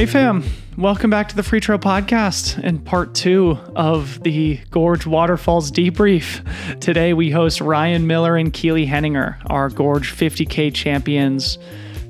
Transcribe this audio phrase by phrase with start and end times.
[0.00, 0.42] Hey, fam.
[0.78, 6.80] Welcome back to the Freetrail Podcast and part two of the Gorge Waterfalls debrief.
[6.80, 11.58] Today, we host Ryan Miller and Keely Henninger, our Gorge 50K champions,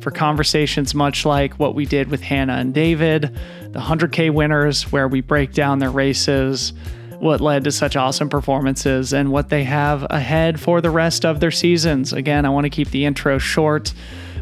[0.01, 3.37] for conversations much like what we did with Hannah and David,
[3.73, 6.73] the 100K winners, where we break down their races,
[7.19, 11.41] what led to such awesome performances, and what they have ahead for the rest of
[11.41, 12.13] their seasons.
[12.13, 13.93] Again, I want to keep the intro short.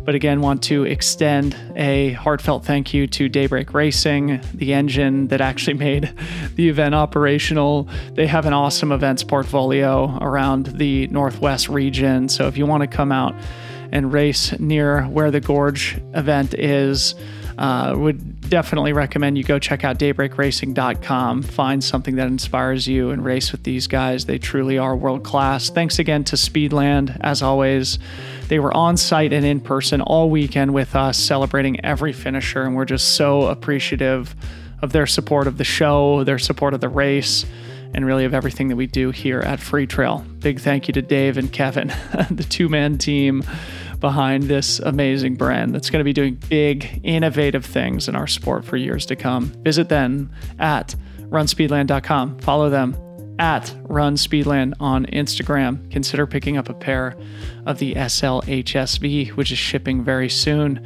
[0.09, 5.43] But again, want to extend a heartfelt thank you to Daybreak Racing, the engine that
[5.43, 6.11] actually made
[6.55, 7.87] the event operational.
[8.15, 12.31] They have an awesome events portfolio around the Northwest region.
[12.31, 13.35] So if you want to come out
[13.93, 17.15] and race near where the Gorge event is,
[17.59, 21.43] uh, would definitely recommend you go check out daybreakracing.com.
[21.43, 24.25] Find something that inspires you and race with these guys.
[24.25, 25.69] They truly are world class.
[25.69, 27.99] Thanks again to Speedland, as always.
[28.49, 32.75] They were on site and in person all weekend with us, celebrating every finisher, and
[32.75, 34.35] we're just so appreciative
[34.81, 37.45] of their support of the show, their support of the race,
[37.95, 40.41] and really of everything that we do here at Freetrail.
[40.41, 41.89] Big thank you to Dave and Kevin,
[42.31, 43.43] the two man team
[44.01, 48.65] behind this amazing brand that's going to be doing big, innovative things in our sport
[48.65, 49.47] for years to come.
[49.63, 50.95] Visit them at
[51.31, 52.39] runspeedland.com.
[52.39, 52.97] Follow them
[53.39, 55.91] at Run Speedland on Instagram.
[55.91, 57.17] Consider picking up a pair
[57.67, 60.85] of the SLHSV, which is shipping very soon.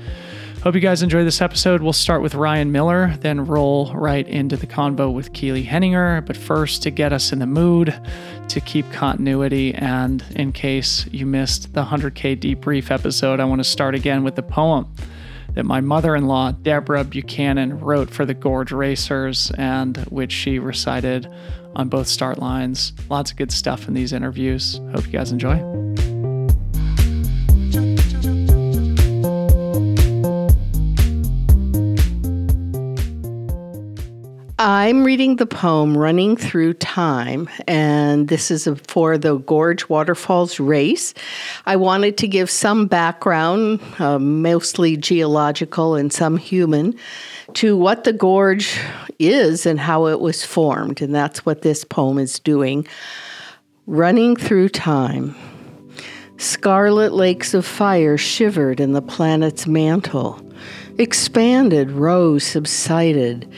[0.62, 1.83] Hope you guys enjoy this episode.
[1.83, 6.20] We'll start with Ryan Miller, then roll right into the convo with Keely Henninger.
[6.20, 8.00] But first, to get us in the mood,
[8.48, 13.64] to keep continuity, and in case you missed the 100K debrief episode, I want to
[13.64, 14.86] start again with the poem
[15.55, 20.58] that my mother in law, Deborah Buchanan, wrote for the Gorge Racers and which she
[20.58, 21.28] recited
[21.75, 22.92] on both start lines.
[23.09, 24.81] Lots of good stuff in these interviews.
[24.92, 26.11] Hope you guys enjoy.
[34.83, 41.15] I'm reading the poem Running Through Time, and this is for the Gorge Waterfalls race.
[41.67, 46.97] I wanted to give some background, uh, mostly geological and some human,
[47.55, 48.77] to what the gorge
[49.20, 52.85] is and how it was formed, and that's what this poem is doing.
[53.87, 55.37] Running Through Time.
[56.39, 60.45] Scarlet lakes of fire shivered in the planet's mantle,
[60.99, 63.49] expanded, rose, subsided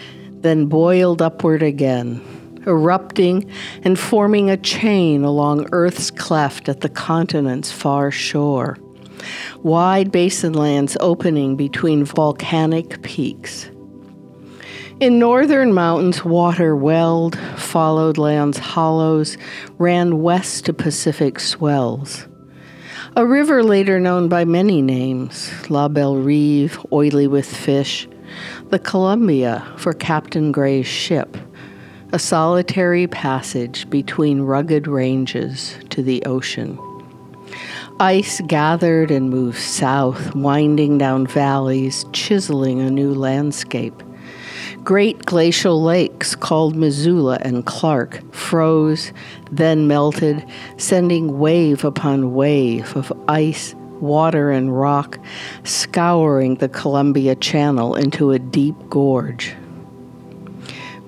[0.44, 2.20] then boiled upward again,
[2.66, 3.50] erupting
[3.82, 8.76] and forming a chain along Earth's cleft at the continent's far shore.
[9.62, 13.70] Wide basinlands opening between volcanic peaks.
[15.00, 19.38] In northern mountains, water welled, followed lands hollows,
[19.78, 22.28] ran west to Pacific swells.
[23.16, 28.06] A river later known by many names La Belle Rive, oily with fish,
[28.74, 31.36] the Columbia for Captain Gray's ship,
[32.10, 36.76] a solitary passage between rugged ranges to the ocean.
[38.00, 44.02] Ice gathered and moved south, winding down valleys, chiseling a new landscape.
[44.82, 49.12] Great glacial lakes called Missoula and Clark froze,
[49.52, 50.44] then melted,
[50.78, 55.18] sending wave upon wave of ice water and rock,
[55.62, 59.54] scouring the Columbia Channel into a deep gorge.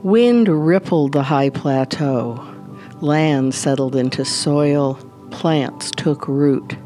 [0.02, 2.42] Wind rippled the high plateau.
[3.00, 4.94] Land settled into soil.
[5.30, 6.76] Plants took root.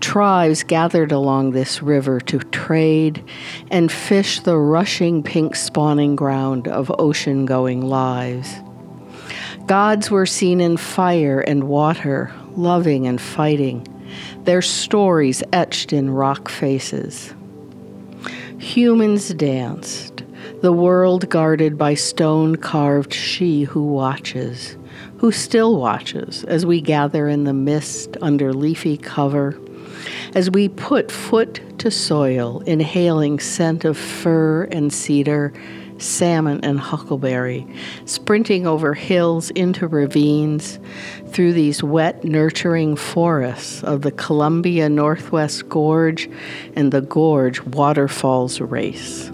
[0.00, 3.22] Tribes gathered along this river to trade
[3.70, 8.54] and fish the rushing pink spawning ground of ocean going lives.
[9.66, 13.86] Gods were seen in fire and water, loving and fighting
[14.44, 17.34] their stories etched in rock faces.
[18.58, 20.22] Humans danced,
[20.60, 24.76] the world guarded by stone carved she who watches,
[25.18, 29.58] who still watches as we gather in the mist under leafy cover,
[30.34, 35.52] as we put foot to soil, inhaling scent of fir and cedar
[36.00, 37.66] salmon, and huckleberry,
[38.04, 40.78] sprinting over hills into ravines,
[41.28, 46.28] through these wet, nurturing forests of the Columbia Northwest Gorge
[46.74, 49.30] and the Gorge Waterfalls Race.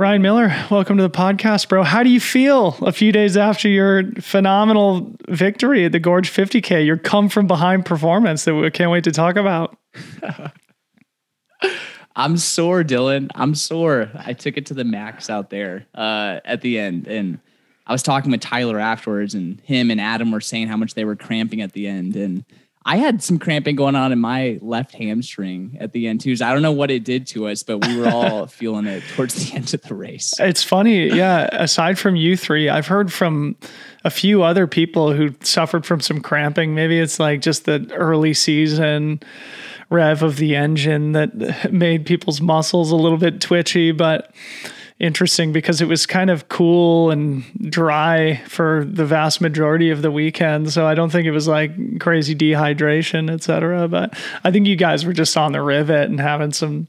[0.00, 1.82] Ryan Miller, welcome to the podcast, bro.
[1.82, 6.86] How do you feel a few days after your phenomenal victory at the Gorge 50K?
[6.86, 9.76] Your come from behind performance that we can't wait to talk about.
[12.16, 13.30] I'm sore, Dylan.
[13.34, 14.10] I'm sore.
[14.14, 17.38] I took it to the max out there uh, at the end, and
[17.86, 21.04] I was talking with Tyler afterwards, and him and Adam were saying how much they
[21.04, 22.44] were cramping at the end, and
[22.84, 26.34] I had some cramping going on in my left hamstring at the end too.
[26.36, 29.02] So I don't know what it did to us, but we were all feeling it
[29.14, 30.32] towards the end of the race.
[30.40, 31.48] It's funny, yeah.
[31.52, 33.56] Aside from you three, I've heard from
[34.02, 36.74] a few other people who suffered from some cramping.
[36.74, 39.20] Maybe it's like just the early season
[39.90, 44.32] rev of the engine that made people's muscles a little bit twitchy, but
[45.00, 50.10] interesting because it was kind of cool and dry for the vast majority of the
[50.10, 50.70] weekend.
[50.72, 53.88] So I don't think it was like crazy dehydration, etc.
[53.88, 56.86] But I think you guys were just on the rivet and having some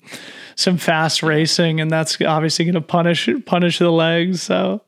[0.55, 4.43] some fast racing, and that's obviously going to punish punish the legs.
[4.43, 4.81] So.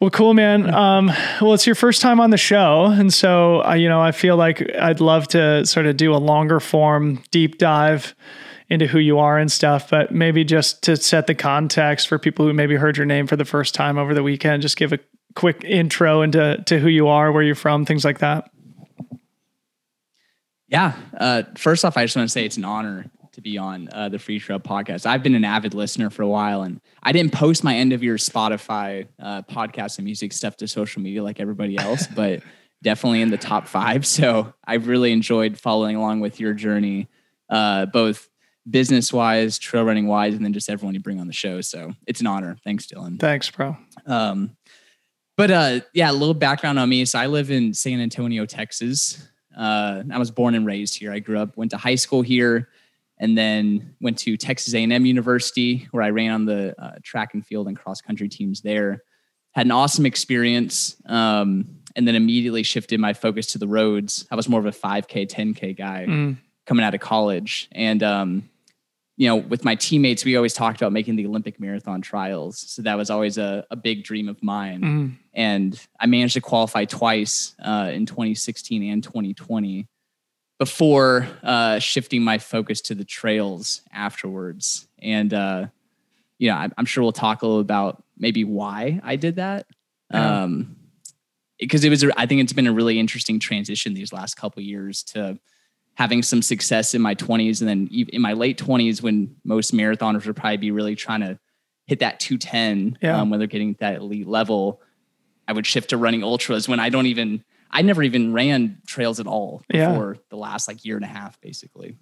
[0.00, 0.72] Well, cool, man.
[0.72, 1.12] Um,
[1.42, 4.36] well, it's your first time on the show, and so uh, you know, I feel
[4.36, 8.14] like I'd love to sort of do a longer form deep dive
[8.70, 12.46] into who you are and stuff, but maybe just to set the context for people
[12.46, 14.98] who maybe heard your name for the first time over the weekend, just give a
[15.34, 18.50] quick intro into to who you are, where you're from, things like that.
[20.68, 20.94] Yeah.
[21.18, 24.08] Uh, first off, I just want to say it's an honor to be on uh,
[24.08, 25.06] the Freetrail podcast.
[25.06, 28.02] I've been an avid listener for a while, and I didn't post my end of
[28.02, 32.42] year Spotify uh, podcast and music stuff to social media like everybody else, but
[32.82, 34.06] definitely in the top five.
[34.06, 37.08] So I've really enjoyed following along with your journey,
[37.48, 38.28] uh, both
[38.68, 41.60] business wise, trail running wise, and then just everyone you bring on the show.
[41.60, 42.56] So it's an honor.
[42.64, 43.18] Thanks, Dylan.
[43.18, 43.76] Thanks, bro.
[44.06, 44.56] Um,
[45.36, 47.04] but uh, yeah, a little background on me.
[47.04, 49.26] So I live in San Antonio, Texas.
[49.56, 51.12] Uh, I was born and raised here.
[51.12, 52.68] I grew up, went to high school here,
[53.20, 57.46] and then went to Texas A&M University, where I ran on the uh, track and
[57.46, 59.04] field and cross country teams there.
[59.52, 64.26] Had an awesome experience, um, and then immediately shifted my focus to the roads.
[64.30, 66.06] I was more of a 5K, 10K guy.
[66.08, 66.38] Mm
[66.70, 67.68] coming out of college.
[67.72, 68.48] And, um,
[69.16, 72.60] you know, with my teammates, we always talked about making the Olympic marathon trials.
[72.60, 74.80] So that was always a, a big dream of mine.
[74.80, 75.16] Mm.
[75.34, 79.88] And I managed to qualify twice uh, in 2016 and 2020
[80.60, 84.86] before uh, shifting my focus to the trails afterwards.
[85.00, 85.68] And, uh,
[86.38, 89.66] you know, I'm, I'm sure we'll talk a little about maybe why I did that.
[90.12, 90.42] Yeah.
[90.42, 90.76] Um,
[91.58, 95.02] because it was, I think it's been a really interesting transition these last couple years
[95.04, 95.38] to
[95.94, 100.26] having some success in my 20s and then in my late 20s when most marathoners
[100.26, 101.38] would probably be really trying to
[101.86, 103.18] hit that 210 yeah.
[103.18, 104.80] um, when they're getting that elite level
[105.46, 109.20] i would shift to running ultras when i don't even i never even ran trails
[109.20, 110.20] at all before yeah.
[110.30, 111.96] the last like year and a half basically.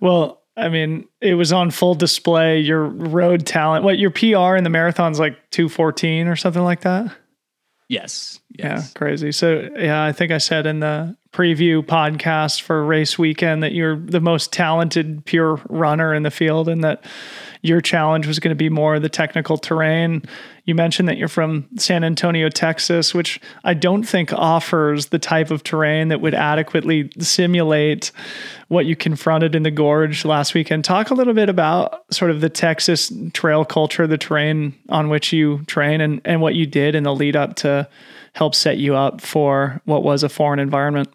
[0.00, 3.84] Well i mean it was on full display your road talent.
[3.84, 7.12] What your pr in the marathon's like 214 or something like that?
[7.88, 8.88] Yes, yes.
[8.88, 9.32] Yeah, crazy.
[9.32, 13.96] So yeah, I think I said in the preview podcast for race weekend that you're
[13.96, 17.04] the most talented pure runner in the field and that
[17.62, 20.22] your challenge was going to be more the technical terrain.
[20.64, 25.50] You mentioned that you're from San Antonio, Texas, which I don't think offers the type
[25.50, 28.12] of terrain that would adequately simulate
[28.68, 30.84] what you confronted in the gorge last weekend.
[30.84, 35.32] Talk a little bit about sort of the Texas trail culture, the terrain on which
[35.32, 37.88] you train, and, and what you did in the lead up to
[38.40, 41.12] help set you up for what was a foreign environment.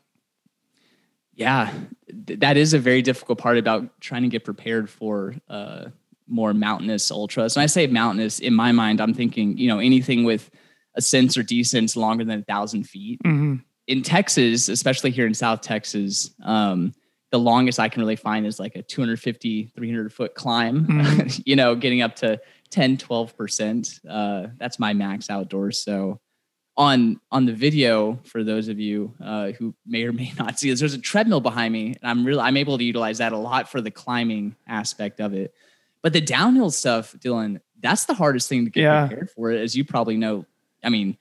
[1.34, 1.74] Yeah,
[2.08, 5.86] that is a very difficult part about trying to get prepared for uh,
[6.28, 7.56] more mountainous ultras.
[7.56, 10.52] And I say mountainous in my mind, I'm thinking, you know, anything with
[10.94, 13.20] ascents or descents longer than a thousand feet.
[13.26, 13.56] Mm-hmm.
[13.88, 16.94] In Texas, especially here in South Texas, um,
[17.32, 21.42] the longest I can really find is like a 250, 300 foot climb, mm-hmm.
[21.46, 22.40] you know, getting up to
[22.70, 24.00] 10, 12%.
[24.08, 25.80] Uh, that's my max outdoors.
[25.84, 26.20] So
[26.78, 30.70] on on the video for those of you uh, who may or may not see
[30.70, 33.38] this there's a treadmill behind me and i'm really i'm able to utilize that a
[33.38, 35.54] lot for the climbing aspect of it.
[36.02, 39.08] But the downhill stuff dylan that's the hardest thing to get yeah.
[39.08, 40.46] prepared for as you probably know.
[40.84, 41.18] I mean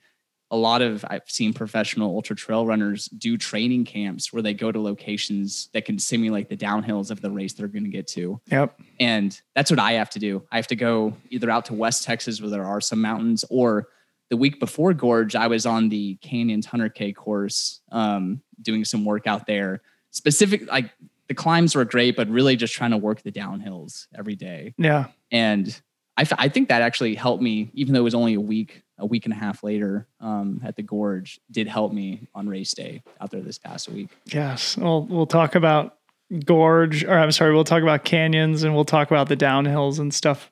[0.51, 4.71] a lot of i've seen professional ultra trail runners do training camps where they go
[4.71, 8.39] to locations that can simulate the downhills of the race they're going to get to.
[8.51, 8.79] Yep.
[8.99, 10.43] And that's what i have to do.
[10.51, 13.87] I have to go either out to west texas where there are some mountains or
[14.29, 19.27] the week before Gorge, I was on the Canyons 100K course, um, doing some work
[19.27, 19.81] out there.
[20.11, 20.91] Specific, like
[21.27, 24.73] the climbs were great, but really just trying to work the downhills every day.
[24.77, 25.07] Yeah.
[25.31, 25.79] And
[26.17, 28.83] I, f- I think that actually helped me, even though it was only a week,
[28.97, 32.73] a week and a half later um, at the Gorge, did help me on race
[32.73, 34.09] day out there this past week.
[34.25, 34.77] Yes.
[34.77, 35.97] Well, we'll talk about
[36.45, 40.13] Gorge, or I'm sorry, we'll talk about canyons and we'll talk about the downhills and
[40.13, 40.49] stuff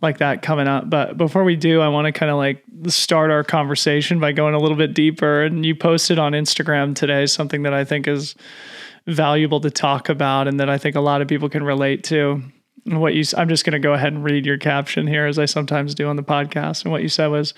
[0.00, 0.88] like that coming up.
[0.88, 4.54] But before we do, I want to kind of like start our conversation by going
[4.54, 5.42] a little bit deeper.
[5.42, 8.34] And you posted on Instagram today something that I think is
[9.06, 12.42] valuable to talk about and that I think a lot of people can relate to.
[12.84, 15.44] What you I'm just going to go ahead and read your caption here as I
[15.44, 16.84] sometimes do on the podcast.
[16.84, 17.52] And what you said was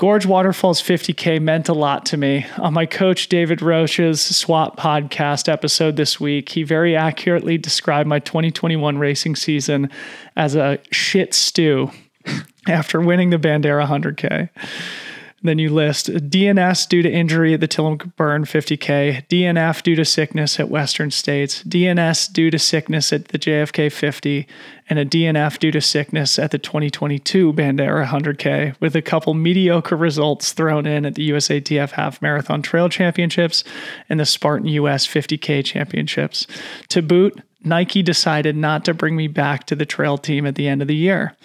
[0.00, 2.46] Gorge Waterfalls 50K meant a lot to me.
[2.56, 8.18] On my coach David Roche's SWAP podcast episode this week, he very accurately described my
[8.18, 9.90] 2021 racing season
[10.36, 11.90] as a shit stew
[12.66, 14.48] after winning the Bandera 100K.
[15.42, 20.04] Then you list DNS due to injury at the Tillamook Burn 50K, DNF due to
[20.04, 24.46] sickness at Western States, DNS due to sickness at the JFK 50,
[24.90, 29.96] and a DNF due to sickness at the 2022 Bandera 100K, with a couple mediocre
[29.96, 33.64] results thrown in at the USATF Half Marathon Trail Championships
[34.10, 36.46] and the Spartan US 50K Championships.
[36.90, 40.66] To boot, Nike decided not to bring me back to the trail team at the
[40.66, 41.36] end of the year.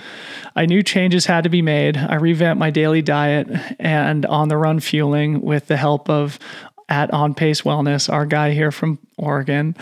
[0.55, 1.97] I knew changes had to be made.
[1.97, 3.47] I revamped my daily diet
[3.79, 6.39] and on the run fueling with the help of
[6.87, 9.75] at On Pace Wellness, our guy here from Oregon.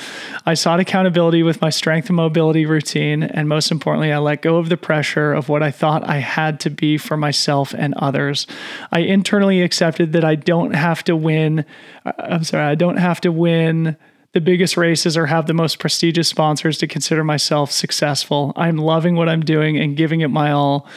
[0.46, 3.24] I sought accountability with my strength and mobility routine.
[3.24, 6.62] And most importantly, I let go of the pressure of what I thought I had
[6.62, 8.48] to be for myself and others.
[8.92, 11.66] I internally accepted that I don't have to win.
[12.06, 13.98] uh, I'm sorry, I don't have to win
[14.34, 18.52] the biggest races or have the most prestigious sponsors to consider myself successful.
[18.56, 20.88] I'm loving what I'm doing and giving it my all.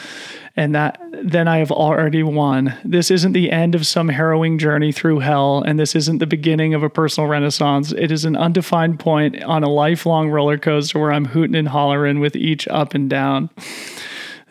[0.59, 2.75] And that then I have already won.
[2.83, 6.73] This isn't the end of some harrowing journey through hell, and this isn't the beginning
[6.73, 7.93] of a personal renaissance.
[7.93, 12.21] It is an undefined point on a lifelong roller coaster where I'm hooting and hollering
[12.21, 13.51] with each up and down.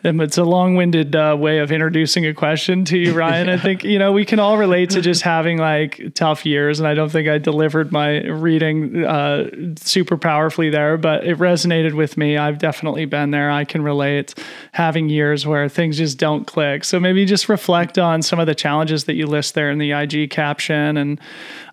[0.06, 3.48] Um, it's a long-winded uh, way of introducing a question to you, Ryan.
[3.50, 6.86] I think you know we can all relate to just having like tough years, and
[6.86, 12.16] I don't think I delivered my reading uh, super powerfully there, but it resonated with
[12.16, 12.36] me.
[12.36, 13.50] I've definitely been there.
[13.50, 14.34] I can relate
[14.72, 16.84] having years where things just don't click.
[16.84, 19.92] So maybe just reflect on some of the challenges that you list there in the
[19.92, 21.20] IG caption, and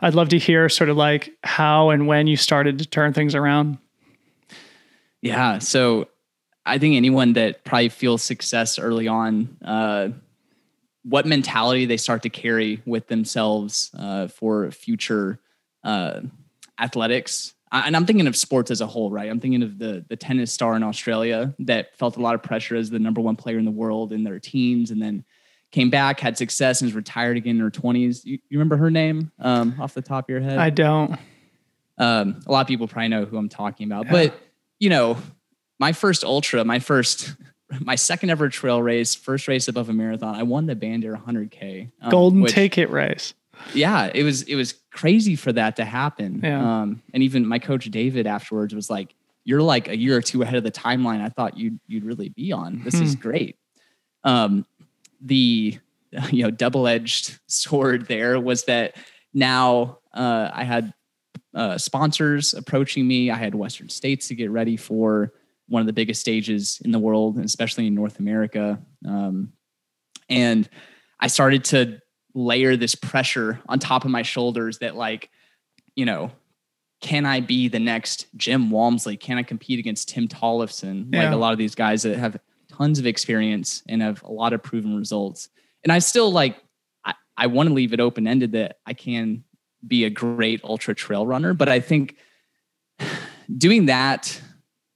[0.01, 3.35] I'd love to hear sort of like how and when you started to turn things
[3.35, 3.77] around.
[5.21, 5.59] Yeah.
[5.59, 6.07] So
[6.65, 10.09] I think anyone that probably feels success early on, uh,
[11.03, 15.39] what mentality they start to carry with themselves uh, for future
[15.83, 16.21] uh,
[16.79, 17.53] athletics.
[17.71, 19.29] I, and I'm thinking of sports as a whole, right?
[19.29, 22.75] I'm thinking of the the tennis star in Australia that felt a lot of pressure
[22.75, 25.25] as the number one player in the world in their teens, and then
[25.71, 28.23] came back, had success, and is retired again in her 20s.
[28.23, 30.57] You, you remember her name um, off the top of your head?
[30.57, 31.19] I don't.
[31.97, 34.39] Um, a lot of people probably know who I'm talking about, but
[34.79, 35.17] you know,
[35.83, 37.35] my first ultra, my first,
[37.81, 41.91] my second ever trail race, first race above a marathon, I won the Bandera 100K.
[42.01, 43.33] um, Golden which- ticket race.
[43.73, 46.41] Yeah, it was it was crazy for that to happen.
[46.43, 46.81] Yeah.
[46.81, 49.13] Um, and even my coach David afterwards was like,
[49.45, 52.29] "You're like a year or two ahead of the timeline I thought you'd you'd really
[52.29, 52.81] be on.
[52.83, 53.55] This is great."
[54.23, 54.65] Um,
[55.21, 55.77] the
[56.31, 58.95] you know double edged sword there was that
[59.33, 60.91] now uh, I had
[61.53, 63.29] uh, sponsors approaching me.
[63.29, 65.31] I had Western States to get ready for
[65.67, 68.79] one of the biggest stages in the world, and especially in North America.
[69.07, 69.53] Um,
[70.29, 70.67] and
[71.19, 71.99] I started to
[72.33, 75.29] layer this pressure on top of my shoulders that, like,
[75.95, 76.31] you know,
[77.01, 79.17] can I be the next Jim Walmsley?
[79.17, 81.13] Can I compete against Tim Tollefson?
[81.13, 82.37] Like a lot of these guys that have
[82.69, 85.49] tons of experience and have a lot of proven results.
[85.83, 86.57] And I still like,
[87.03, 89.43] I, I want to leave it open ended that I can
[89.85, 92.15] be a great ultra trail runner, but I think
[93.57, 94.41] doing that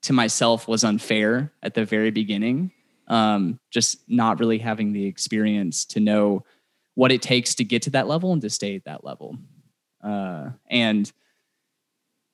[0.08, 2.72] to myself was unfair at the very beginning.
[3.08, 6.44] Um, just not really having the experience to know
[6.96, 9.38] what it takes to get to that level and to stay at that level.
[10.04, 11.10] Uh, and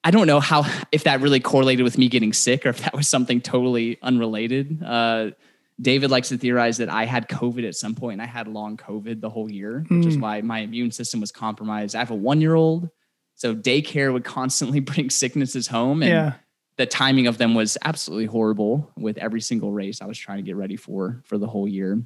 [0.04, 2.94] I don't know how if that really correlated with me getting sick or if that
[2.96, 4.82] was something totally unrelated.
[4.84, 5.32] Uh,
[5.80, 8.78] David likes to theorize that I had COVID at some point and I had long
[8.78, 10.22] COVID the whole year, which is Mm.
[10.22, 11.96] why my immune system was compromised.
[11.96, 12.90] I have a one year old,
[13.36, 16.02] so daycare would constantly bring sicknesses home.
[16.04, 16.34] And Yeah.
[16.78, 20.44] The timing of them was absolutely horrible with every single race I was trying to
[20.44, 22.02] get ready for for the whole year.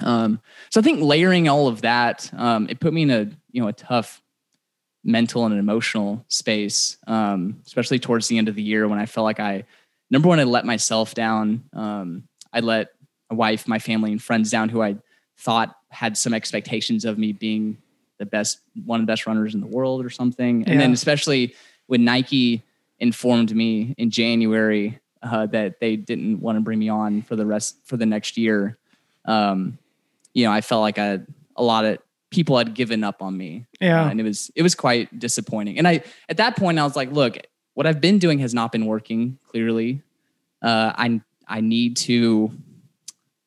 [0.00, 3.62] Um, so I think layering all of that, um, it put me in a you
[3.62, 4.22] know a tough
[5.04, 9.06] mental and an emotional space, um, especially towards the end of the year when I
[9.06, 9.64] felt like I
[10.10, 11.64] number one I let myself down.
[11.72, 12.90] Um, I let
[13.30, 14.96] my wife, my family, and friends down who I
[15.38, 17.78] thought had some expectations of me being
[18.18, 20.64] the best, one of the best runners in the world or something.
[20.66, 21.54] And then especially
[21.86, 22.62] when Nike
[22.98, 27.44] informed me in January uh, that they didn't want to bring me on for the
[27.46, 28.78] rest for the next year.
[29.24, 29.78] Um,
[30.34, 31.20] you know, I felt like I,
[31.56, 31.98] a lot of
[32.30, 34.04] people had given up on me, Yeah.
[34.04, 35.78] uh, and it was it was quite disappointing.
[35.78, 37.38] And I at that point I was like, look,
[37.74, 39.38] what I've been doing has not been working.
[39.48, 40.02] Clearly,
[40.62, 42.52] uh, I I need to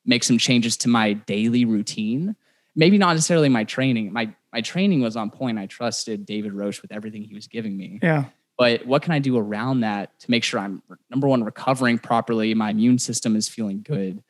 [0.05, 2.35] make some changes to my daily routine.
[2.75, 4.11] Maybe not necessarily my training.
[4.13, 5.59] My my training was on point.
[5.59, 8.25] I trusted David Roche with everything he was giving me Yeah.
[8.59, 12.53] But what can I do around that to make sure I'm number one recovering properly,
[12.53, 14.21] my immune system is feeling good,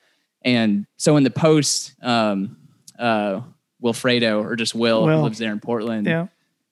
[0.43, 2.55] and so in the post, um,
[2.97, 3.41] uh,
[3.83, 5.17] Wilfredo or just Will, Will.
[5.17, 6.05] who lives there in Portland.
[6.05, 6.27] Yeah.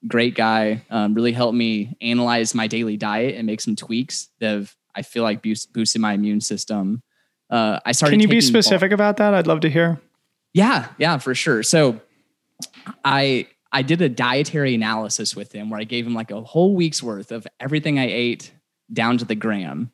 [0.07, 0.83] Great guy.
[0.89, 5.01] Um, really helped me analyze my daily diet and make some tweaks that have, I
[5.01, 7.01] feel like boost, boosted my immune system.
[7.49, 8.13] Uh, I started.
[8.13, 9.33] Can you be specific about that?
[9.33, 9.99] I'd love to hear.
[10.53, 11.63] yeah, yeah, for sure.
[11.63, 11.99] So
[13.03, 16.75] I I did a dietary analysis with him where I gave him like a whole
[16.75, 18.51] week's worth of everything I ate
[18.91, 19.91] down to the gram.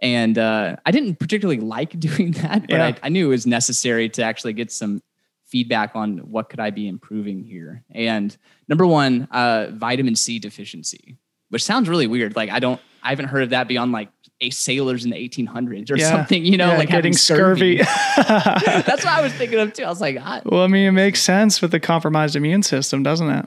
[0.00, 2.86] And uh, I didn't particularly like doing that, but Yeah.
[2.86, 5.02] I, I knew it was necessary to actually get some
[5.44, 7.84] feedback on what could I be improving here.
[7.90, 8.36] And
[8.68, 11.18] number one, uh, vitamin C deficiency,
[11.50, 12.34] which sounds really weird.
[12.34, 14.08] Like I don't, I haven't heard of that beyond like
[14.46, 16.10] a sailors in the 1800s or Yeah.
[16.10, 16.44] something.
[16.44, 17.76] You know, Yeah, like getting scurvy.
[18.16, 19.84] That's what I was thinking of too.
[19.84, 23.02] I was like, I, well, I mean, it makes sense with the compromised immune system,
[23.02, 23.46] doesn't it?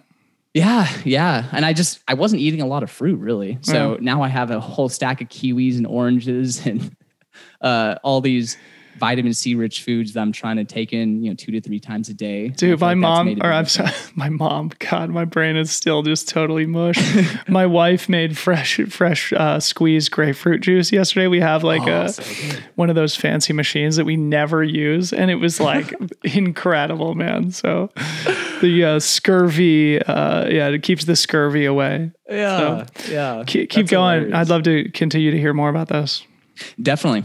[0.53, 1.45] yeah, yeah.
[1.51, 3.59] And I just I wasn't eating a lot of fruit really.
[3.61, 6.95] So now I have a whole stack of kiwis and oranges and
[7.61, 8.57] uh, all these
[8.97, 11.79] vitamin C rich foods that I'm trying to take in, you know, two to three
[11.79, 12.49] times a day.
[12.49, 14.71] Dude, my like mom, or I'm sorry, my mom.
[14.79, 16.97] God, my brain is still just totally mush.
[17.47, 21.27] my wife made fresh, fresh uh, squeezed grapefruit juice yesterday.
[21.27, 22.23] We have like Oh, a so
[22.75, 27.51] one of those fancy machines that we never use, and it was like incredible, man.
[27.51, 27.89] So
[28.61, 32.11] the uh, scurvy, uh, yeah, it keeps the scurvy away.
[32.29, 33.43] Yeah, yeah.
[33.47, 34.23] Keep, keep going.
[34.25, 34.35] hilarious.
[34.35, 36.23] I'd love to continue to hear more about this.
[36.81, 37.23] Definitely.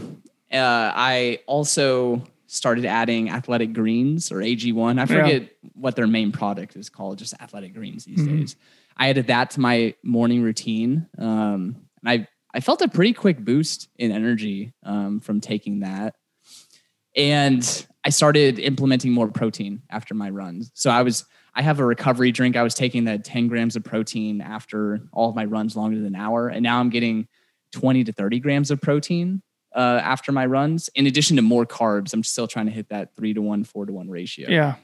[0.53, 4.99] Uh, I also started adding athletic greens or AG1.
[4.99, 8.55] I forget what their main product is called, just athletic greens these days.
[8.95, 11.07] I added that to my morning routine.
[11.17, 16.15] Um, and I, I felt a pretty quick boost in energy um, from taking that.
[17.15, 20.69] And I started implementing more protein after my runs.
[20.75, 22.55] So I was, I have a recovery drink.
[22.55, 26.07] I was taking that 10 grams of protein after all of my runs longer than
[26.07, 26.49] an hour.
[26.49, 27.27] And now I'm getting
[27.71, 29.41] 20 to 30 grams of protein
[29.75, 32.13] uh, after my runs, in addition to more carbs.
[32.13, 34.49] I'm still trying to hit that three to one, four to one ratio.
[34.49, 34.75] Yeah.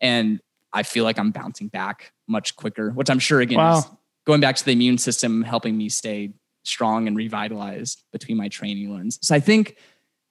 [0.00, 0.40] And
[0.72, 3.78] I feel like I'm bouncing back much quicker, which I'm sure again Wow.
[3.78, 3.84] is
[4.26, 6.32] going back to the immune system, helping me stay
[6.64, 9.18] strong and revitalized between my training runs.
[9.22, 9.76] So I think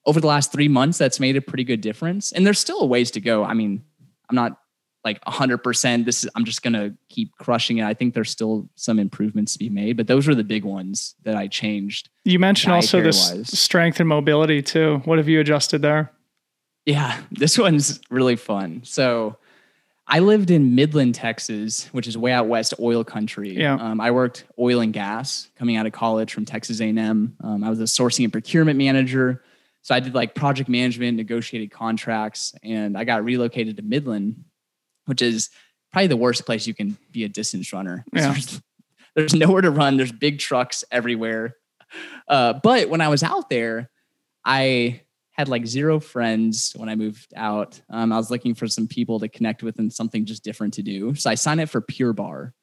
[0.05, 2.31] over the last three months, that's made a pretty good difference.
[2.31, 3.43] And there's still a ways to go.
[3.43, 3.83] I mean,
[4.29, 4.57] I'm not
[5.03, 6.05] like 100%.
[6.05, 7.85] This is, I'm just going to keep crushing it.
[7.85, 11.15] I think there's still some improvements to be made, but those were the big ones
[11.23, 12.09] that I changed.
[12.23, 15.01] You mentioned also this strength and mobility too.
[15.05, 16.11] What have you adjusted there?
[16.85, 18.81] Yeah, this one's really fun.
[18.83, 19.37] So
[20.07, 23.55] I lived in Midland, Texas, which is way out west, oil country.
[23.55, 23.75] Yeah.
[23.75, 27.37] Um, I worked oil and gas coming out of college from Texas A&M.
[27.41, 29.43] Um, I was a sourcing and procurement manager.
[29.81, 34.43] So I did like project management, negotiated contracts, and I got relocated to Midland,
[35.05, 35.49] which is
[35.91, 38.05] probably the worst place you can be a distance runner.
[38.13, 38.31] Yeah.
[38.33, 38.61] There's,
[39.15, 39.97] there's nowhere to run.
[39.97, 41.55] There's big trucks everywhere.
[42.27, 43.91] Uh, but when I was out there,
[44.43, 47.79] I had like zero friends when I moved out.
[47.89, 50.81] Um, I was looking for some people to connect with and something just different to
[50.83, 51.13] do.
[51.15, 52.53] So I signed up for Pure Barre,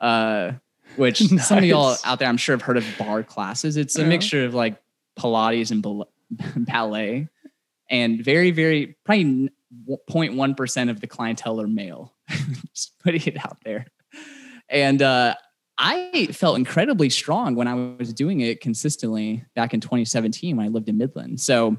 [0.00, 0.52] uh,
[0.96, 3.76] which some of y'all out there, I'm sure, have heard of bar classes.
[3.76, 4.08] It's a Yeah.
[4.08, 4.80] mixture of like
[5.18, 5.82] Pilates and
[6.66, 7.28] ballet,
[7.90, 9.50] and very, very probably
[9.88, 12.14] 0.1 percent of the clientele are male.
[12.74, 13.86] just putting it out there,
[14.68, 15.34] and uh,
[15.78, 20.68] I felt incredibly strong when I was doing it consistently back in 2017 when I
[20.68, 21.40] lived in Midland.
[21.40, 21.78] So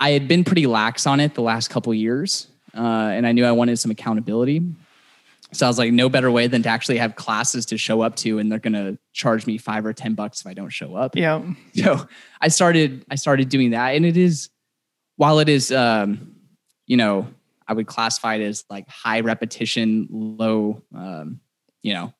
[0.00, 3.44] I had been pretty lax on it the last couple years, uh, and I knew
[3.44, 4.62] I wanted some accountability.
[5.52, 8.16] So I was like, no better way than to actually have classes to show up
[8.16, 11.16] to, and they're gonna charge me five or ten bucks if I don't show up.
[11.16, 11.42] Yeah.
[11.74, 12.06] So
[12.40, 14.50] I started I started doing that, and it is
[15.16, 16.34] while it is um,
[16.88, 17.28] you know
[17.68, 21.38] I would classify it as like high repetition, low um,
[21.82, 22.12] you know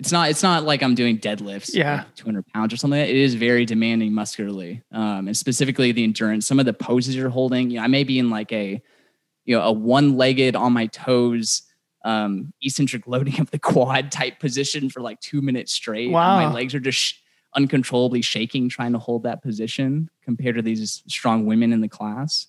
[0.00, 1.98] it's not it's not like I'm doing deadlifts, Yeah.
[1.98, 2.98] like 200 pounds or something.
[3.00, 6.46] It is very demanding muscularly, um, and specifically the endurance.
[6.46, 8.80] Some of the poses you're holding, you know, I may be in like a
[9.44, 11.62] you know a one legged on my toes.
[12.04, 16.10] Um, eccentric loading of the quad type position for like two minutes straight.
[16.12, 16.36] Wow.
[16.36, 17.14] My legs are just sh-
[17.56, 22.46] uncontrollably shaking trying to hold that position compared to these strong women in the class.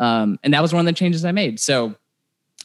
[0.00, 1.60] Um, and that was one of the changes I made.
[1.60, 1.94] So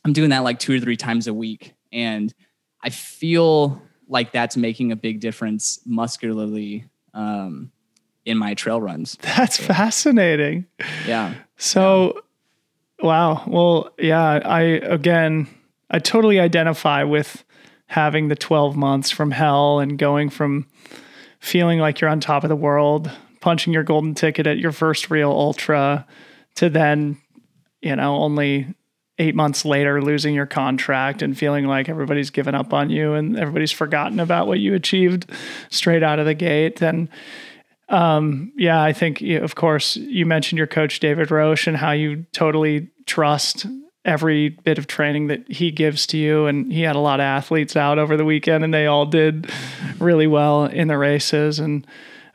[0.03, 1.73] I'm doing that like two or three times a week.
[1.91, 2.33] And
[2.81, 7.71] I feel like that's making a big difference muscularly um,
[8.23, 9.17] in my trail runs.
[9.21, 10.65] That's fascinating.
[11.05, 11.33] Yeah.
[11.57, 12.21] So,
[13.01, 13.43] wow.
[13.47, 15.47] Well, yeah, I, again,
[15.89, 17.43] I totally identify with
[17.87, 20.67] having the 12 months from hell and going from
[21.39, 25.11] feeling like you're on top of the world, punching your golden ticket at your first
[25.11, 26.07] real ultra
[26.55, 27.17] to then,
[27.85, 28.73] you know, only
[29.19, 33.37] eight months later losing your contract and feeling like everybody's given up on you and
[33.37, 35.29] everybody's forgotten about what you achieved
[35.69, 36.81] straight out of the gate.
[36.81, 37.07] And
[37.87, 42.25] um, yeah, I think, of course, you mentioned your coach, David Roche, and how you
[42.33, 43.67] totally trust
[44.03, 46.47] every bit of training that he gives to you.
[46.47, 49.49] And he had a lot of athletes out over the weekend, and they all did
[49.99, 51.59] really well in the races.
[51.59, 51.85] And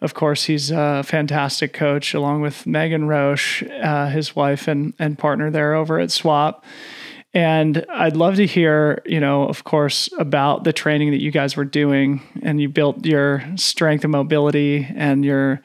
[0.00, 5.18] of course, he's a fantastic coach, along with Megan Roche, uh, his wife and and
[5.18, 6.64] partner there over at Swap.
[7.32, 11.56] And I'd love to hear, you know, of course, about the training that you guys
[11.56, 15.60] were doing, and you built your strength and mobility and your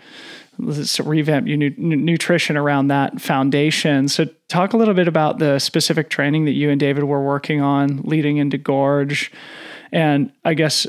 [0.57, 4.07] revamp your nu- nutrition around that foundation.
[4.07, 7.61] So, talk a little bit about the specific training that you and David were working
[7.61, 9.31] on leading into Gorge,
[9.91, 10.85] and I guess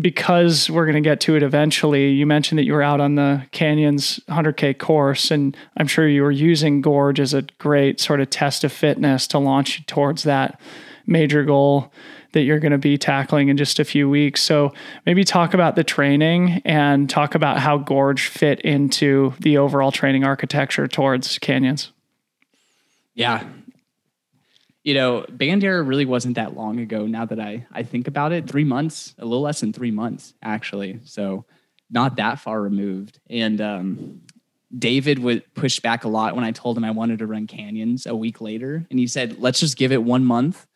[0.00, 3.14] because we're going to get to it eventually, you mentioned that you were out on
[3.14, 8.20] the Canyons 100K course, and I'm sure you were using Gorge as a great sort
[8.20, 10.60] of test of fitness to launch you towards that
[11.06, 11.92] major goal
[12.32, 14.42] that you're going to be tackling in just a few weeks.
[14.42, 14.74] So
[15.06, 20.24] maybe talk about the training and talk about how Gorge fit into the overall training
[20.24, 21.92] architecture towards Canyons.
[23.14, 23.46] Yeah,
[24.86, 27.06] you know, Bandera really wasn't that long ago.
[27.06, 30.32] Now that I I think about it, three months, a little less than three months
[30.42, 31.00] actually.
[31.02, 31.44] So
[31.90, 33.18] not that far removed.
[33.28, 34.20] And um,
[34.76, 38.06] David would push back a lot when I told him I wanted to run canyons
[38.06, 40.66] a week later, and he said, "Let's just give it one month."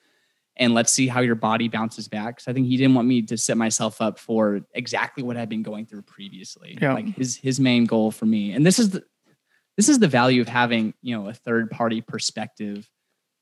[0.56, 2.40] And let's see how your body bounces back.
[2.40, 5.48] So I think he didn't want me to set myself up for exactly what I'd
[5.48, 6.76] been going through previously.
[6.82, 6.94] Yeah.
[6.94, 9.04] Like his his main goal for me, and this is the
[9.76, 12.90] this is the value of having you know a third party perspective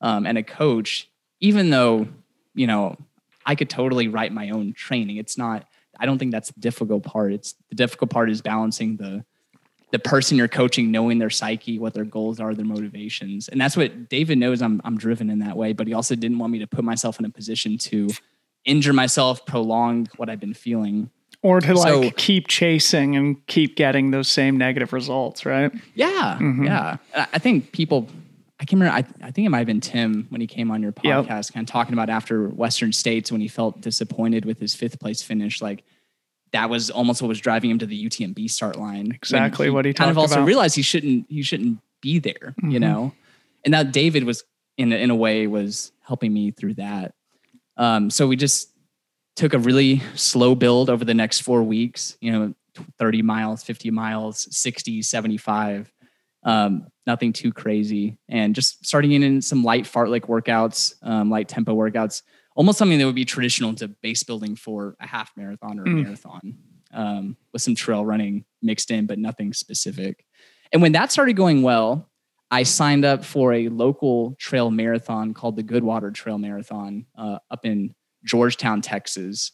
[0.01, 1.09] um, and a coach,
[1.39, 2.07] even though,
[2.53, 2.97] you know,
[3.45, 5.17] I could totally write my own training.
[5.17, 5.65] It's not,
[5.99, 7.33] I don't think that's the difficult part.
[7.33, 9.23] It's the difficult part is balancing the,
[9.91, 13.47] the person you're coaching, knowing their psyche, what their goals are, their motivations.
[13.47, 16.37] And that's what David knows I'm, I'm driven in that way, but he also didn't
[16.37, 18.09] want me to put myself in a position to
[18.65, 21.09] injure myself, prolong what I've been feeling.
[21.41, 25.71] Or to like keep chasing and keep getting those same negative results, right?
[25.95, 26.37] Yeah.
[26.39, 26.65] Mm-hmm.
[26.65, 26.97] Yeah.
[27.15, 28.09] I think people
[28.59, 28.95] I can't remember.
[28.95, 31.53] I, I think it might have been Tim when he came on your podcast, yep.
[31.53, 35.21] kind of talking about after Western States when he felt disappointed with his fifth place
[35.21, 35.61] finish.
[35.61, 35.83] Like
[36.51, 39.11] that was almost what was driving him to the UTMB start line.
[39.13, 40.45] Exactly he what he kind of also about.
[40.45, 42.33] realized he shouldn't he shouldn't be there.
[42.61, 42.71] Mm-hmm.
[42.71, 43.13] You know,
[43.63, 44.43] and that David was
[44.77, 47.13] in in a way was helping me through that.
[47.77, 48.71] Um, so we just
[49.37, 52.17] took a really slow build over the next four weeks.
[52.19, 52.53] You know,
[52.97, 55.91] 30 miles, 50 miles, 60, 75
[56.43, 61.75] um, nothing too crazy, and just starting in some light fartlek workouts, um, light tempo
[61.75, 62.21] workouts,
[62.55, 65.87] almost something that would be traditional to base building for a half marathon or a
[65.87, 66.03] mm.
[66.03, 66.57] marathon,
[66.93, 70.25] um, with some trail running mixed in, but nothing specific.
[70.71, 72.09] And when that started going well,
[72.51, 77.65] I signed up for a local trail marathon called the Goodwater Trail Marathon uh, up
[77.65, 77.93] in
[78.25, 79.51] Georgetown, Texas.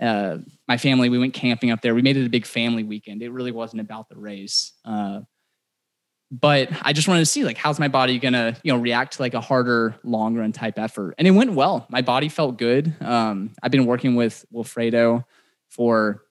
[0.00, 1.94] Uh, my family, we went camping up there.
[1.94, 3.22] We made it a big family weekend.
[3.22, 4.72] It really wasn't about the race.
[4.84, 5.20] Uh,
[6.40, 9.22] but I just wanted to see like how's my body gonna you know react to
[9.22, 11.86] like a harder long run type effort, and it went well.
[11.88, 12.92] My body felt good.
[13.00, 15.24] Um, I've been working with Wilfredo
[15.68, 16.24] for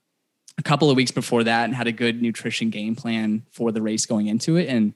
[0.58, 3.82] a couple of weeks before that, and had a good nutrition game plan for the
[3.82, 4.94] race going into it, and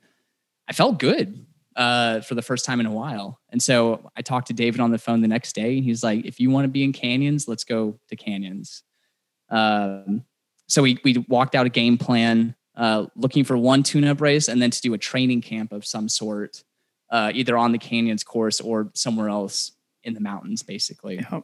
[0.67, 1.45] I felt good
[1.77, 3.39] uh, for the first time in a while.
[3.49, 6.25] And so I talked to David on the phone the next day, and he's like,
[6.25, 8.83] "If you want to be in canyons, let's go to canyons."
[9.49, 10.25] Um,
[10.67, 14.61] so we we walked out a game plan uh, looking for one tune-up race and
[14.61, 16.63] then to do a training camp of some sort,
[17.09, 21.15] uh, either on the canyons course or somewhere else in the mountains, basically.
[21.29, 21.43] Yep.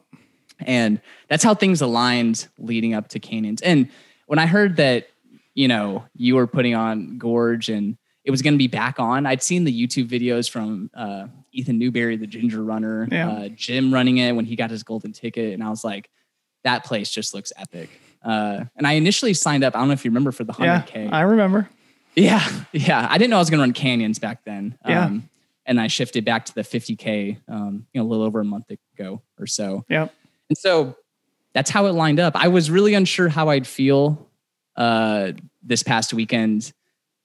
[0.60, 3.60] And that's how things aligned leading up to canyons.
[3.60, 3.90] And
[4.26, 5.08] when I heard that,
[5.54, 9.26] you know, you were putting on Gorge and it was going to be back on,
[9.26, 13.28] I'd seen the YouTube videos from uh, Ethan Newberry, the Ginger Runner, yeah.
[13.28, 16.08] Uh, Jim running it when he got his golden ticket, and I was like,
[16.62, 17.90] that place just looks epic.
[18.24, 19.76] Uh, and I initially signed up.
[19.76, 21.04] I don't know if you remember for the 100K.
[21.06, 21.68] Yeah, I remember.
[22.14, 22.46] Yeah.
[22.72, 23.06] Yeah.
[23.08, 24.76] I didn't know I was going to run canyons back then.
[24.86, 25.04] Yeah.
[25.06, 25.30] Um,
[25.66, 28.66] and I shifted back to the 50K, um, you know, a little over a month
[28.98, 29.84] ago or so.
[29.88, 30.08] Yeah.
[30.48, 30.96] And so
[31.54, 32.34] that's how it lined up.
[32.36, 34.28] I was really unsure how I'd feel
[34.76, 35.32] uh,
[35.62, 36.72] this past weekend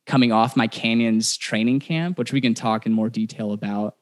[0.06, 3.96] coming off my canyons training camp, which we can talk in more detail about.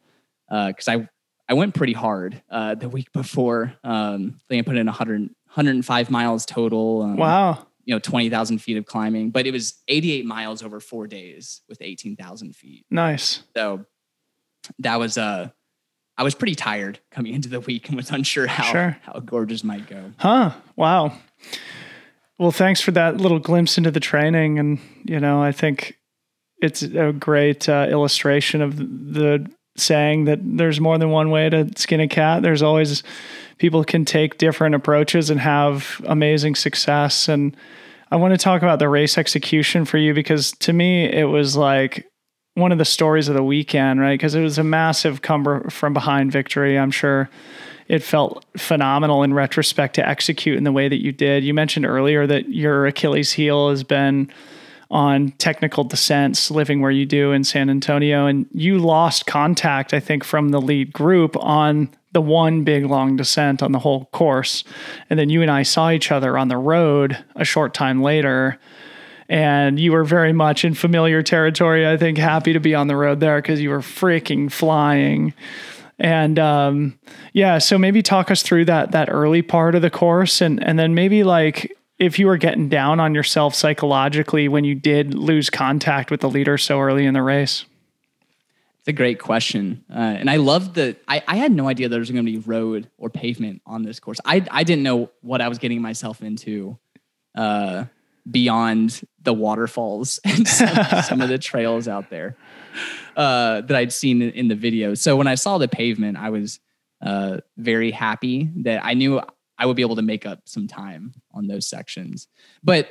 [0.50, 1.10] Because uh, I
[1.50, 3.74] I went pretty hard uh, the week before.
[3.84, 7.02] Um, I think I put in 100, 105 miles total.
[7.02, 7.66] Um, wow.
[7.84, 11.82] You know, 20,000 feet of climbing, but it was 88 miles over four days with
[11.82, 12.86] 18,000 feet.
[12.92, 13.44] Nice.
[13.56, 13.86] So
[14.80, 15.50] that was, uh,
[16.18, 18.98] I was pretty tired coming into the week and was unsure how, sure.
[19.02, 20.12] how gorgeous might go.
[20.18, 20.52] Huh.
[20.76, 21.18] Wow.
[22.38, 24.60] Well, thanks for that little glimpse into the training.
[24.60, 25.98] And, you know, I think
[26.62, 31.70] it's a great uh, illustration of the saying that there's more than one way to
[31.76, 32.42] skin a cat.
[32.42, 33.04] There's always
[33.58, 37.28] people can take different approaches and have amazing success.
[37.28, 37.56] And
[38.12, 41.56] I want to talk about the race execution for you because to me, it was
[41.56, 42.08] like
[42.56, 44.18] one of the stories of the weekend, right?
[44.18, 46.78] Because it was a massive come from behind victory.
[46.78, 47.30] I'm sure
[47.88, 51.44] it felt phenomenal in retrospect to execute in the way that you did.
[51.44, 54.32] You mentioned earlier that your Achilles heel has been
[54.90, 60.00] on technical descents, living where you do in San Antonio, and you lost contact, I
[60.00, 64.64] think, from the lead group on the one big long descent on the whole course.
[65.10, 68.60] And then you and I saw each other on the road a short time later
[69.30, 71.88] and you were very much in familiar territory.
[71.88, 75.34] I think happy to be on the road there because you were freaking flying.
[76.00, 76.98] And um,
[77.34, 80.78] yeah, so maybe talk us through that that early part of the course, and and
[80.78, 85.50] then maybe like if you were getting down on yourself psychologically when you did lose
[85.50, 87.66] contact with the leader so early in the race.
[88.80, 90.96] It's a great question, uh, and I love the.
[91.08, 94.00] I, I had no idea there was going to be road or pavement on this
[94.00, 94.18] course.
[94.24, 96.78] I I didn't know what I was getting myself into.
[97.36, 97.86] Uh,
[98.30, 102.36] beyond the waterfalls and some, some of the trails out there
[103.16, 104.94] uh, that I'd seen in, in the video.
[104.94, 106.60] So when I saw the pavement, I was
[107.02, 109.22] uh, very happy that I knew
[109.58, 112.28] I would be able to make up some time on those sections.
[112.64, 112.90] But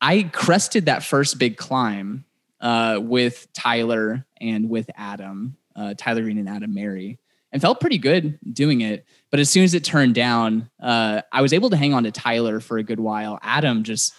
[0.00, 2.24] I crested that first big climb
[2.60, 7.18] uh, with Tyler and with Adam, uh, Tyler Green and Adam Merry,
[7.52, 9.06] and felt pretty good doing it.
[9.30, 12.10] But as soon as it turned down, uh, I was able to hang on to
[12.10, 13.38] Tyler for a good while.
[13.42, 14.14] Adam just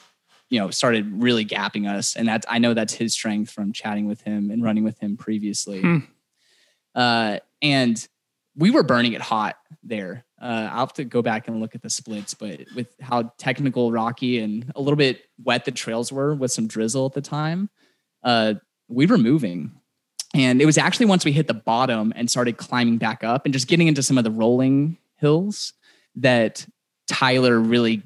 [0.49, 4.05] you know started really gapping us and that i know that's his strength from chatting
[4.05, 5.97] with him and running with him previously hmm.
[6.93, 8.07] uh, and
[8.55, 11.81] we were burning it hot there uh, i'll have to go back and look at
[11.81, 16.35] the splits but with how technical rocky and a little bit wet the trails were
[16.35, 17.69] with some drizzle at the time
[18.23, 18.53] uh,
[18.87, 19.71] we were moving
[20.33, 23.53] and it was actually once we hit the bottom and started climbing back up and
[23.53, 25.73] just getting into some of the rolling hills
[26.15, 26.65] that
[27.07, 28.03] tyler really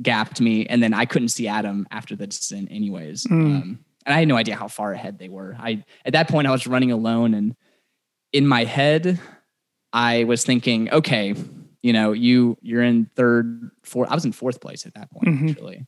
[0.00, 3.24] gapped me, and then I couldn't see Adam after the descent, anyways.
[3.24, 3.32] Mm.
[3.32, 5.56] Um, and I had no idea how far ahead they were.
[5.58, 7.56] I at that point I was running alone, and
[8.32, 9.20] in my head,
[9.92, 11.34] I was thinking, okay,
[11.82, 14.10] you know, you you're in third, fourth.
[14.10, 15.48] I was in fourth place at that point, mm-hmm.
[15.48, 15.86] actually.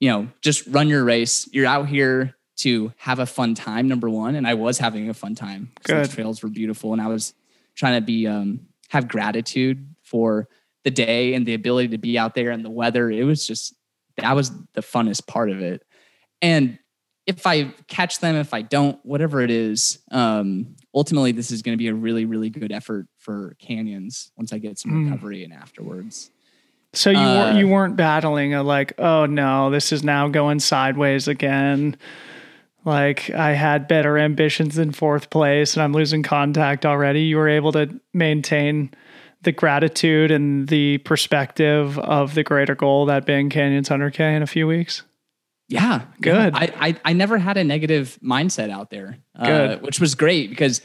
[0.00, 1.48] You know, just run your race.
[1.52, 5.14] You're out here to have a fun time, number one, and I was having a
[5.14, 5.72] fun time.
[5.84, 6.06] Good.
[6.06, 7.34] The trails were beautiful, and I was
[7.74, 10.48] trying to be um, have gratitude for
[10.84, 13.10] the day and the ability to be out there and the weather.
[13.10, 13.74] It was just
[14.16, 15.82] that was the funnest part of it.
[16.40, 16.78] And
[17.26, 21.76] if I catch them, if I don't, whatever it is, um, ultimately this is going
[21.76, 25.04] to be a really, really good effort for canyons once I get some mm.
[25.04, 26.30] recovery and afterwards.
[26.92, 30.60] So you uh, weren't you weren't battling a like, oh no, this is now going
[30.60, 31.96] sideways again.
[32.84, 37.22] Like I had better ambitions in fourth place and I'm losing contact already.
[37.22, 38.94] You were able to maintain
[39.42, 44.46] the gratitude and the perspective of the greater goal that being Canyons 100K in a
[44.46, 45.02] few weeks?
[45.68, 46.54] Yeah, good.
[46.54, 46.58] Yeah.
[46.60, 50.80] I, I, I never had a negative mindset out there, uh, which was great because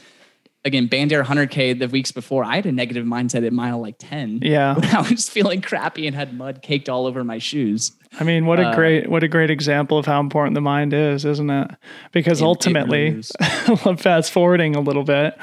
[0.64, 4.40] again, Bandera 100K the weeks before, I had a negative mindset at mile like 10.
[4.42, 4.74] Yeah.
[4.82, 7.92] I was feeling crappy and had mud caked all over my shoes.
[8.20, 10.92] I mean, what a uh, great, what a great example of how important the mind
[10.92, 11.70] is, isn't it?
[12.12, 15.36] Because it, ultimately, it really fast forwarding a little bit,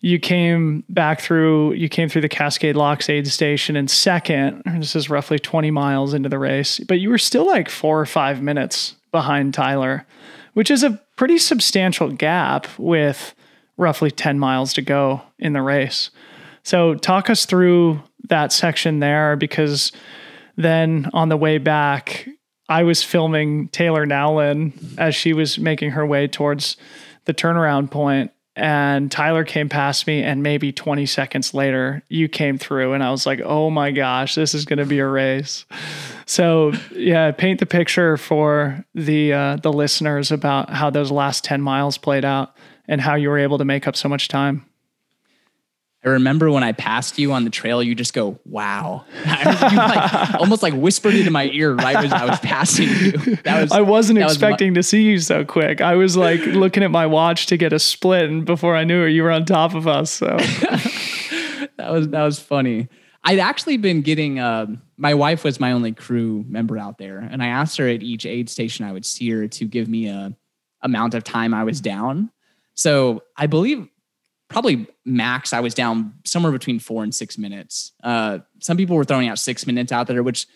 [0.00, 4.62] you came back through you came through the Cascade Locks aid station in second.
[4.64, 8.06] This is roughly 20 miles into the race, but you were still like four or
[8.06, 10.06] five minutes behind Tyler,
[10.54, 13.34] which is a pretty substantial gap with
[13.78, 16.10] roughly 10 miles to go in the race.
[16.62, 19.92] So talk us through that section there because
[20.56, 22.28] then on the way back,
[22.68, 26.76] I was filming Taylor Nowlin as she was making her way towards
[27.24, 32.58] the turnaround point and Tyler came past me and maybe 20 seconds later you came
[32.58, 35.64] through and I was like, "Oh my gosh, this is going to be a race."
[36.26, 41.62] So, yeah, paint the picture for the uh, the listeners about how those last 10
[41.62, 42.56] miles played out
[42.88, 44.64] and how you were able to make up so much time.
[46.04, 50.34] I remember when I passed you on the trail, you just go, "Wow!" you like,
[50.34, 53.36] almost like whispered into my ear right as I was passing you.
[53.42, 53.72] That was.
[53.72, 55.80] I wasn't expecting was my- to see you so quick.
[55.80, 59.04] I was like looking at my watch to get a split, and before I knew
[59.04, 60.12] it, you were on top of us.
[60.12, 60.26] So
[61.76, 62.88] that was that was funny.
[63.24, 64.38] I'd actually been getting.
[64.38, 68.04] Uh, my wife was my only crew member out there, and I asked her at
[68.04, 70.32] each aid station I would see her to give me a
[70.82, 72.30] amount of time I was down.
[72.78, 73.88] So I believe
[74.48, 77.92] probably max I was down somewhere between four and six minutes.
[78.04, 80.46] Uh, some people were throwing out six minutes out there, which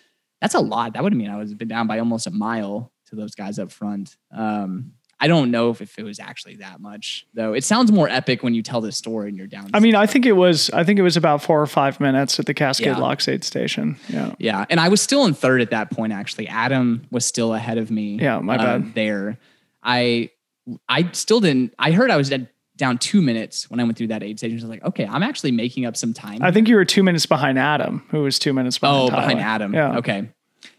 [0.40, 0.94] that's a lot.
[0.94, 3.72] That would mean I was been down by almost a mile to those guys up
[3.72, 4.16] front.
[4.30, 7.54] Um, I don't know if, if it was actually that much though.
[7.54, 9.70] It sounds more epic when you tell the story and you're down.
[9.74, 10.70] I mean, I think it was.
[10.70, 12.98] I think it was about four or five minutes at the Cascade yeah.
[12.98, 13.96] Locks aid station.
[14.08, 16.12] Yeah, yeah, and I was still in third at that point.
[16.12, 18.18] Actually, Adam was still ahead of me.
[18.20, 18.94] Yeah, my uh, bad.
[18.94, 19.38] There,
[19.80, 20.30] I
[20.88, 21.74] I still didn't.
[21.78, 24.58] I heard I was at down two minutes when I went through that aid station.
[24.58, 26.38] I was like, okay, I'm actually making up some time.
[26.42, 29.02] I think you were two minutes behind Adam, who was two minutes behind.
[29.02, 29.20] oh, Tyler.
[29.22, 29.74] behind Adam.
[29.74, 29.98] Yeah.
[29.98, 30.28] Okay.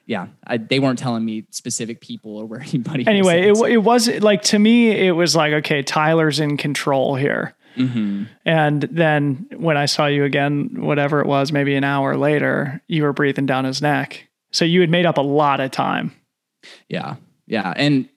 [0.05, 3.07] Yeah, I, they weren't telling me specific people or where anybody.
[3.07, 6.57] Anyway, it, was at, it was like to me, it was like okay, Tyler's in
[6.57, 7.55] control here.
[7.77, 8.27] Mhm.
[8.45, 13.03] And then when I saw you again, whatever it was, maybe an hour later, you
[13.03, 14.27] were breathing down his neck.
[14.51, 16.11] So you had made up a lot of time.
[16.89, 17.15] Yeah,
[17.47, 18.07] yeah, and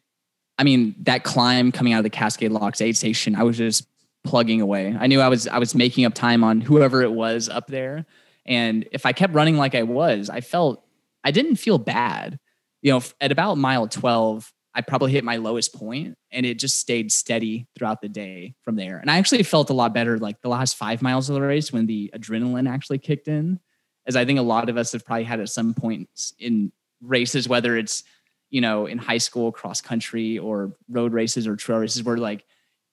[0.59, 3.87] I mean that climb coming out of the Cascade Locks aid station, I was just
[4.25, 4.97] plugging away.
[4.99, 8.07] I knew I was I was making up time on whoever it was up there,
[8.45, 10.85] and if I kept running like I was, I felt
[11.25, 12.39] I didn't feel bad.
[12.83, 16.79] You know, at about mile twelve, I probably hit my lowest point, and it just
[16.79, 18.99] stayed steady throughout the day from there.
[18.99, 21.73] And I actually felt a lot better like the last five miles of the race
[21.73, 23.59] when the adrenaline actually kicked in,
[24.07, 27.49] as I think a lot of us have probably had at some points in races,
[27.49, 28.05] whether it's
[28.51, 32.45] you know, in high school, cross country or road races or trail races where like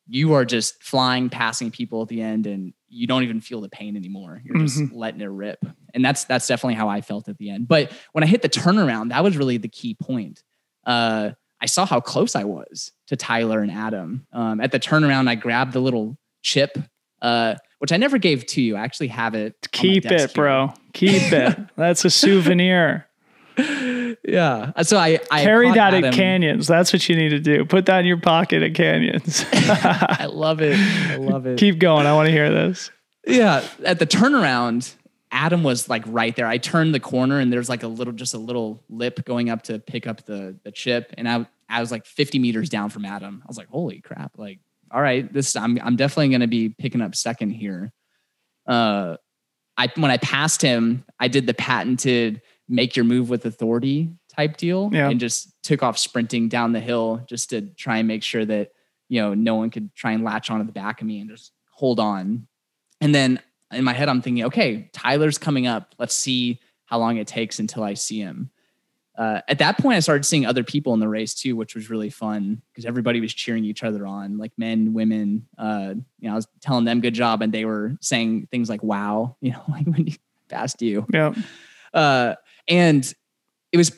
[0.07, 3.69] you are just flying, passing people at the end and you don't even feel the
[3.69, 4.41] pain anymore.
[4.43, 5.63] You're just letting it rip.
[5.93, 7.67] And that's that's definitely how I felt at the end.
[7.67, 10.43] But when I hit the turnaround, that was really the key point.
[10.85, 14.27] Uh, I saw how close I was to Tyler and Adam.
[14.33, 16.77] Um, at the turnaround, I grabbed the little chip,
[17.21, 18.75] uh, which I never gave to you.
[18.75, 19.55] I actually have it.
[19.71, 20.27] Keep it, here.
[20.35, 20.73] bro.
[20.93, 21.57] Keep it.
[21.77, 23.07] That's a souvenir.
[23.57, 24.81] Yeah.
[24.83, 26.67] So I, I Carry that at canyons.
[26.67, 27.65] That's what you need to do.
[27.65, 29.45] Put that in your pocket at canyons.
[29.53, 30.77] I love it.
[30.77, 31.59] I love it.
[31.59, 32.05] Keep going.
[32.05, 32.91] I want to hear this.
[33.25, 34.93] Yeah, at the turnaround,
[35.31, 36.47] Adam was like right there.
[36.47, 39.63] I turned the corner and there's like a little, just a little lip going up
[39.63, 43.05] to pick up the the chip, and I I was like 50 meters down from
[43.05, 43.41] Adam.
[43.43, 44.37] I was like, holy crap!
[44.37, 44.59] Like,
[44.91, 47.91] all right, this I'm I'm definitely going to be picking up second here.
[48.67, 49.17] Uh,
[49.77, 52.41] I when I passed him, I did the patented
[52.73, 55.09] make your move with authority type deal, Yeah.
[55.09, 58.71] and just took off sprinting down the hill just to try and make sure that
[59.09, 61.51] you know no one could try and latch onto the back of me and just
[61.71, 62.47] hold on.
[62.99, 63.39] And then
[63.71, 65.93] in my head, I'm thinking, okay, Tyler's coming up.
[65.99, 68.49] Let's see how long it takes until I see him.
[69.15, 71.89] Uh, at that point, I started seeing other people in the race too, which was
[71.91, 75.47] really fun because everybody was cheering each other on, like men, women.
[75.57, 78.81] Uh, you know, I was telling them good job, and they were saying things like
[78.81, 80.13] "Wow," you know, like when you
[80.49, 81.05] passed you.
[81.13, 81.33] Yeah.
[81.93, 82.33] Uh,
[82.67, 83.13] and
[83.71, 83.91] it was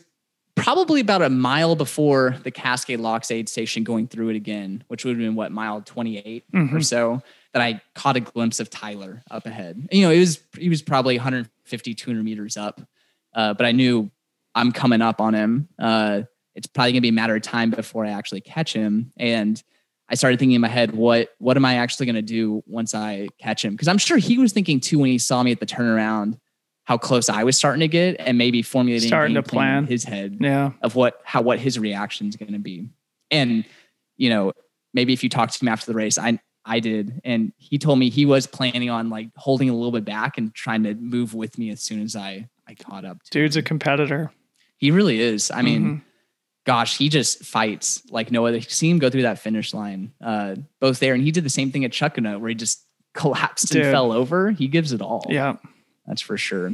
[0.55, 5.03] probably about a mile before the Cascade Locks aid station going through it again, which
[5.03, 6.83] would have been what mile 28 or Mhm.
[6.85, 7.21] so
[7.53, 9.87] that I caught a glimpse of Tyler up ahead.
[9.91, 12.81] You know, it was he was probably 150, 200 meters up,
[13.33, 14.09] uh, but I knew
[14.55, 15.67] I'm coming up on him.
[15.77, 16.21] Uh,
[16.55, 19.11] it's probably gonna be a matter of time before I actually catch him.
[19.17, 19.61] And
[20.07, 23.27] I started thinking in my head, what what am I actually gonna do once I
[23.41, 23.73] catch him?
[23.73, 26.39] Because I'm sure he was thinking too when he saw me at the turnaround,
[26.85, 29.87] how close I was starting to get, and maybe formulating a Starting to plan in
[29.87, 30.71] his head Yeah.
[30.81, 32.87] of what how what his reaction is going to be.
[33.31, 33.65] And
[34.17, 34.53] you know,
[34.93, 37.99] maybe if you talk to him after the race, I I did, and he told
[37.99, 41.33] me he was planning on like holding a little bit back and trying to move
[41.35, 43.21] with me as soon as I I caught up.
[43.23, 43.59] To Dude's him.
[43.59, 44.31] a competitor.
[44.77, 45.51] he really is.
[45.51, 46.01] I mean, Mhm.
[46.65, 48.61] gosh, he just fights like no other.
[48.61, 51.71] See him go through that finish line, uh, both there, and he did the same
[51.71, 53.83] thing at Chuckanut where he just collapsed Dude.
[53.83, 54.51] and fell over.
[54.51, 55.55] He gives it all yeah.
[56.07, 56.73] That's for sure.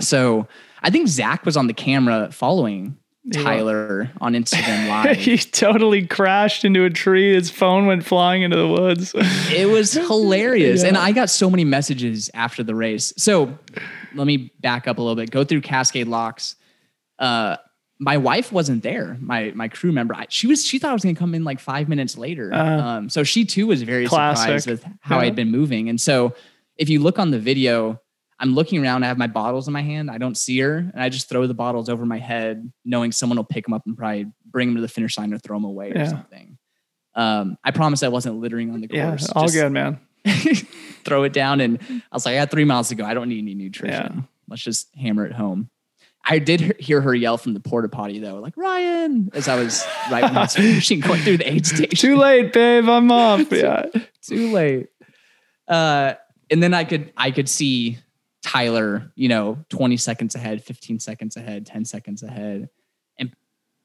[0.00, 0.46] So
[0.82, 2.96] I think Zach was on the camera following.
[3.32, 5.16] Tyler on Instagram Live.
[5.18, 7.34] he totally crashed into a tree.
[7.34, 9.12] His phone went flying into the woods.
[9.14, 10.82] it was hilarious.
[10.82, 13.12] And I got so many messages after the race.
[13.18, 13.56] So
[14.14, 16.56] let me back up a little bit, go through Cascade Locks.
[17.18, 17.56] Uh,
[17.98, 19.18] my wife wasn't there.
[19.20, 21.60] My my crew member, I, she was she thought I was gonna come in like
[21.60, 22.52] five minutes later.
[22.52, 24.42] Uh, um, so she too was very classic.
[24.60, 25.26] surprised with how Yeah.
[25.26, 25.90] I'd been moving.
[25.90, 26.34] And so
[26.78, 28.00] if you look on the video,
[28.40, 29.04] I'm looking around.
[29.04, 30.10] I have my bottles in my hand.
[30.10, 33.36] I don't see her, and I just throw the bottles over my head, knowing someone
[33.36, 35.64] will pick them up and probably bring them to the finish line or throw them
[35.64, 36.58] away or something.
[37.14, 39.26] Um, I promise I wasn't littering on the course.
[39.28, 39.32] yeah.
[39.34, 40.00] All Just good, man.
[41.04, 43.04] throw it down, and I was like, I got three miles to go.
[43.04, 44.12] I don't need any nutrition.
[44.16, 44.22] Yeah.
[44.48, 45.70] Let's just hammer it home.
[46.24, 49.84] I did hear her yell from the porta potty though, like Ryan, as I was
[50.10, 52.88] right when I was finishing going through the aid station Too late, babe.
[52.88, 53.50] I'm off.
[53.52, 53.86] Yeah.
[54.22, 54.88] too late.
[55.66, 56.14] Uh,
[56.50, 57.98] and then I could I could see
[58.50, 62.68] Tyler, you know, 20 seconds ahead, 15 seconds ahead, 10 seconds ahead,
[63.16, 63.32] and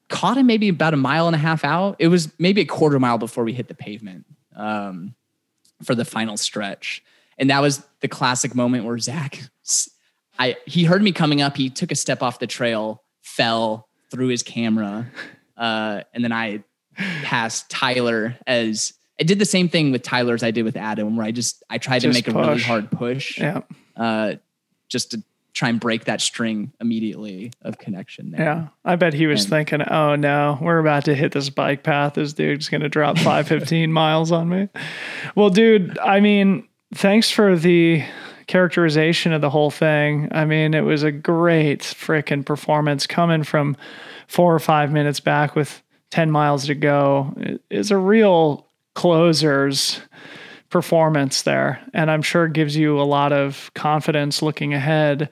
[0.08, 1.94] caught him maybe about a mile and a half out.
[2.00, 5.14] It was maybe a quarter mile before we hit the pavement um,
[5.84, 7.04] for the final stretch.
[7.38, 9.40] And that was the classic moment where Zach,
[10.36, 11.56] I he heard me coming up.
[11.56, 15.06] He took a step off the trail, fell, threw his camera,
[15.56, 16.64] uh, and then I
[16.96, 21.16] passed Tyler as I did the same thing with Tyler as I did with Adam,
[21.16, 23.60] where I just I tried to Just make a really hard push, Yeah.
[23.96, 24.34] uh,
[24.88, 25.22] just to
[25.54, 28.40] try and break that string immediately of connection there.
[28.42, 28.68] Yeah.
[28.84, 32.14] I bet he was And- thinking, oh no, we're about to hit this bike path.
[32.14, 34.68] This dude's going to drop 515 miles on me.
[35.34, 38.04] Well, dude, I mean, thanks for the
[38.46, 40.28] characterization of the whole thing.
[40.30, 43.76] I mean, it was a great freaking performance coming from
[44.28, 47.32] four or five minutes back with 10 miles to go.
[47.38, 50.00] It is a real closer's
[50.68, 51.80] performance there.
[51.94, 55.28] And I'm sure gives you a lot of confidence looking ahead.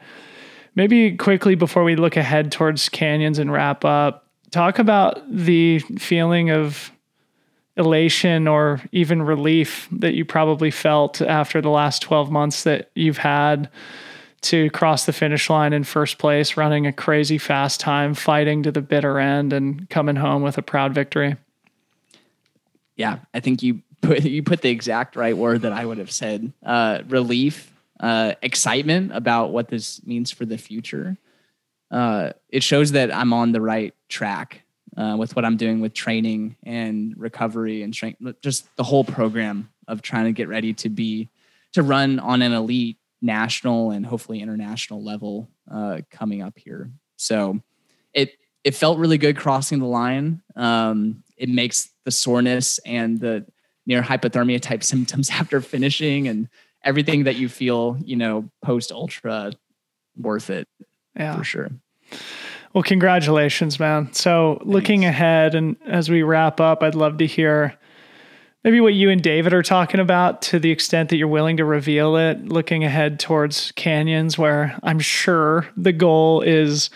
[0.75, 6.51] Maybe quickly before we look ahead towards canyons and wrap up, talk about the feeling
[6.51, 6.91] of
[7.77, 13.19] elation or even relief that you probably felt after the last 12 months that you've
[13.19, 13.69] had
[14.43, 18.71] to cross the finish line in first place, running a crazy fast time, fighting to
[18.71, 21.37] the bitter end, and coming home with a proud victory.
[22.97, 26.11] Yeah, I think you put you put the exact right word that I would have
[26.11, 26.53] said.
[26.65, 31.17] Uh, relief, uh, excitement about what this means for the future.
[31.91, 34.63] Uh, it shows that I'm on the right track
[34.97, 39.71] uh, with what I'm doing with training and recovery and strength, just the whole program
[39.87, 41.29] of trying to get ready to be
[41.73, 46.91] to run on an elite national and hopefully international level uh, coming up here.
[47.17, 47.61] So
[48.13, 48.33] it
[48.65, 50.43] it felt really good crossing the line.
[50.57, 53.45] Um, it makes the soreness and the
[53.87, 56.49] near hypothermia type symptoms after finishing and
[56.83, 59.53] everything that you feel, you know, post ultra
[60.17, 60.67] worth it
[61.17, 61.37] Yeah.
[61.37, 61.71] for sure.
[62.75, 64.13] Well, congratulations, man.
[64.13, 67.75] So, looking ahead and as we wrap up, I'd love to hear
[68.65, 71.65] maybe what you and David are talking about to the extent that you're willing to
[71.65, 76.91] reveal it, looking ahead towards canyons, where I'm sure the goal is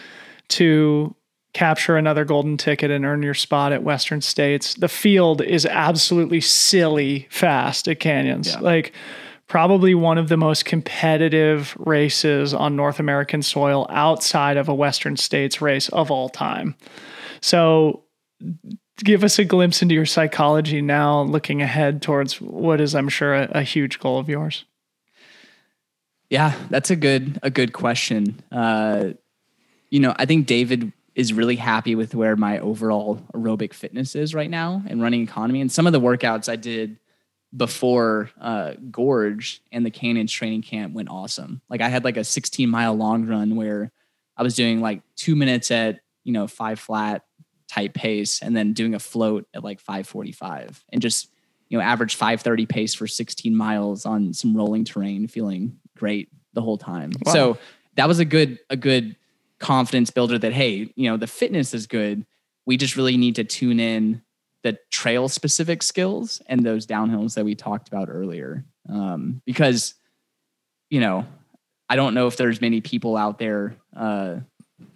[0.49, 1.15] to
[1.59, 4.75] capture another golden ticket and earn your spot at Western States.
[4.75, 8.53] The field is absolutely silly fast at canyons.
[8.53, 8.61] Yeah.
[8.61, 8.93] Like,
[9.49, 15.17] probably one of the most competitive races on North American soil outside of a Western
[15.17, 16.77] States race of all time.
[17.41, 18.05] So,
[19.03, 23.35] give us a glimpse into your psychology now, looking ahead towards what is, I'm sure,
[23.35, 24.65] a, a huge goal of yours.
[26.31, 28.41] Yeah, that's a good a good question.
[28.53, 29.15] Uh,
[29.91, 34.35] you know, I think David is really happy with where my overall aerobic fitness is
[34.37, 35.61] right now and running economy.
[35.61, 36.99] And some of the workouts I did
[37.57, 41.61] before uh, Gorge and the Canyons training camp went awesome.
[41.69, 43.91] Like I had like a 16 mile long run where
[44.37, 47.25] I was doing like two minutes at you know five flat
[47.69, 51.31] type pace and then doing a float at like 545 and just
[51.69, 56.63] you know average 530 pace for 16 miles on some rolling terrain feeling great the
[56.63, 57.33] whole time Wow.
[57.33, 57.59] so
[57.97, 59.17] that was a good a good
[59.61, 62.27] confidence builder that hey you know the fitness is good.
[62.67, 64.23] We just really need to tune in
[64.63, 68.65] the trail specific skills and those downhills that we talked about earlier.
[68.89, 69.95] Um, because
[70.91, 71.27] you know
[71.91, 74.37] i don't know if there's many people out there uh,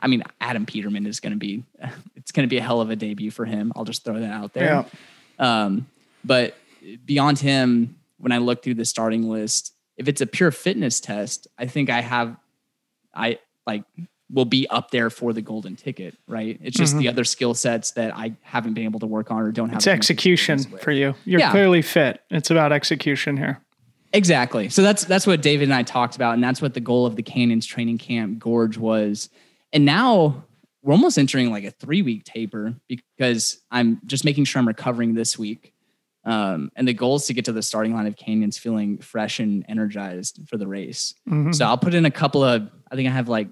[0.00, 1.62] i mean adam peterman is going to be
[2.22, 3.72] it's going to be a hell of a debut for him.
[3.74, 4.74] I'll just throw that out there.
[5.38, 5.88] Um,
[6.24, 6.56] but
[7.04, 11.48] beyond him, when I look through the starting list, if it's a pure fitness test,
[11.58, 12.36] I think I have,
[13.12, 13.82] I like
[14.32, 16.58] will be up there for the golden ticket, right?
[16.62, 19.52] It's just the other skill sets that I haven't been able to work on or
[19.52, 19.76] don't have.
[19.76, 21.14] It's execution for you.
[21.26, 21.50] You're Yeah.
[21.50, 22.20] clearly fit.
[22.30, 23.60] It's about execution here.
[24.14, 24.68] Exactly.
[24.68, 27.16] So that's that's what David and I talked about, and that's what the goal of
[27.16, 29.28] the Canyons training camp Gorge was.
[29.72, 30.44] And now
[30.82, 35.14] we're almost entering like a three week taper because I'm just making sure I'm recovering
[35.14, 35.72] this week.
[36.24, 39.40] Um, and the goal is to get to the starting line of Canyons feeling fresh
[39.40, 41.14] and energized for the race.
[41.28, 41.54] Mhm.
[41.54, 43.48] So I'll put in a couple of, I think I have like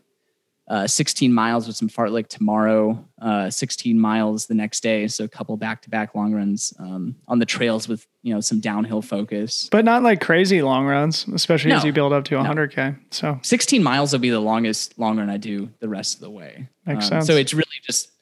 [0.71, 5.09] uh, 16 miles with some fartlek tomorrow, uh, 16 miles the next day.
[5.09, 8.41] So a couple back to back long runs um, on the trails with, you know,
[8.41, 9.69] some downhill focus.
[9.73, 12.97] But not like crazy long runs, especially as you build up to 100K.
[13.11, 16.31] So 16 miles will be the longest long run I do the rest of the
[16.31, 16.69] way.
[16.87, 17.27] Makes Um, sense.
[17.27, 18.13] So it's really just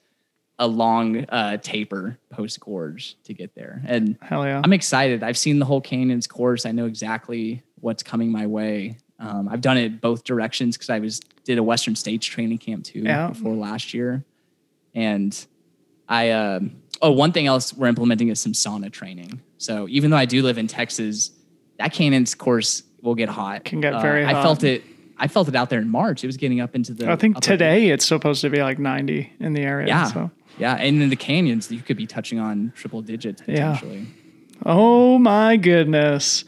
[0.59, 3.83] a long uh, taper post gorge to get there.
[3.87, 4.63] And hell yeah.
[4.65, 5.23] I'm excited.
[5.23, 6.65] I've seen the whole Canyons course.
[6.65, 8.97] I know exactly what's coming my way.
[9.19, 12.85] Um, I've done it both directions because I was did a Western States training camp
[12.85, 13.29] too Yeah.
[13.29, 14.25] before last year,
[14.95, 15.47] and
[16.09, 19.41] I um oh one thing else we're implementing is some sauna training.
[19.59, 21.33] So even though I do live in Texas,
[21.79, 23.65] that Canyons course will get hot.
[23.65, 24.83] Can get Uh, very I felt it.
[25.21, 26.23] I felt it out there in March.
[26.23, 27.11] It was getting up into the.
[27.11, 29.89] I think today it's supposed to be like 90 in the area.
[29.89, 30.05] Yeah.
[30.05, 30.31] So.
[30.59, 33.81] Yeah, and in the canyons, you could be touching on triple digits Yeah.
[34.67, 36.45] Oh my goodness.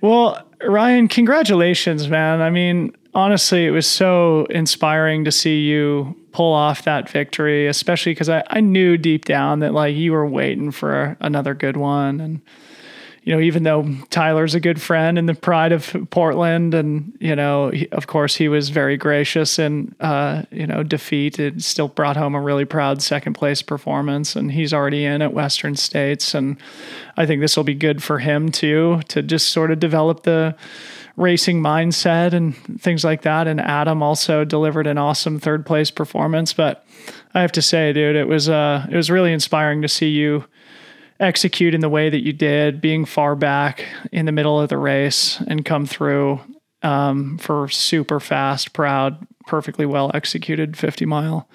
[0.00, 2.40] Well, Ryan, congratulations, man.
[2.40, 8.12] I mean, honestly, it was so inspiring to see you pull off that victory, especially
[8.12, 12.20] because I, I knew deep down that like you were waiting for another good one.
[12.20, 12.40] And
[13.30, 17.36] you know, even though Tyler's a good friend and the pride of Portland, and you
[17.36, 21.38] know, he, of course, he was very gracious in uh, you know defeat.
[21.38, 25.32] It still brought home a really proud second place performance, and he's already in at
[25.32, 26.56] Western States, and
[27.16, 30.56] I think this will be good for him too to just sort of develop the
[31.16, 33.46] racing mindset and things like that.
[33.46, 36.84] And Adam also delivered an awesome third place performance, but
[37.32, 40.46] I have to say, dude, it was uh, it was really inspiring to see you
[41.20, 44.78] execute in the way that you did, being far back in the middle of the
[44.78, 46.40] race and come through
[46.82, 51.48] um, for super fast, proud, perfectly well executed 50 mile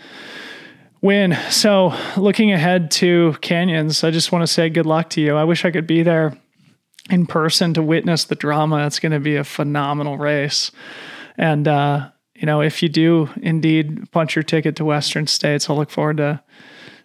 [1.01, 1.37] win.
[1.51, 5.35] So, looking ahead to Canyons, I just want to say good luck to you.
[5.35, 6.35] I wish I could be there
[7.09, 8.87] in person to witness the drama.
[8.87, 10.71] It's going to be a phenomenal race.
[11.37, 15.75] And, uh, you know, if you do indeed punch your ticket to Western States, I'll
[15.75, 16.41] look forward to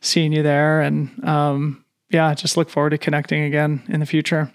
[0.01, 0.81] seeing you there.
[0.81, 4.53] And, um, yeah, just look forward to connecting again in the future.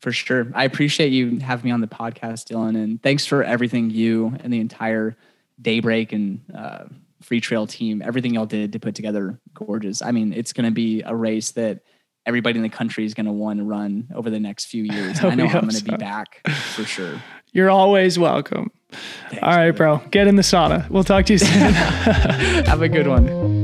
[0.00, 0.48] For sure.
[0.54, 2.82] I appreciate you having me on the podcast, Dylan.
[2.82, 5.16] And thanks for everything you and the entire
[5.60, 6.84] Daybreak and uh,
[7.22, 10.02] Freetrail team, everything y'all did to put together Gorges.
[10.02, 11.82] I mean, it's going to be a race that
[12.26, 15.20] everybody in the country is going to want to run over the next few years.
[15.22, 15.84] I know I'm going to so.
[15.84, 16.40] be back
[16.74, 17.22] for sure.
[17.52, 18.70] You're always welcome.
[18.90, 19.98] Thanks, All right, bro.
[20.10, 20.88] Get in the sauna.
[20.90, 21.50] We'll talk to you soon.
[21.72, 23.61] Have a good one.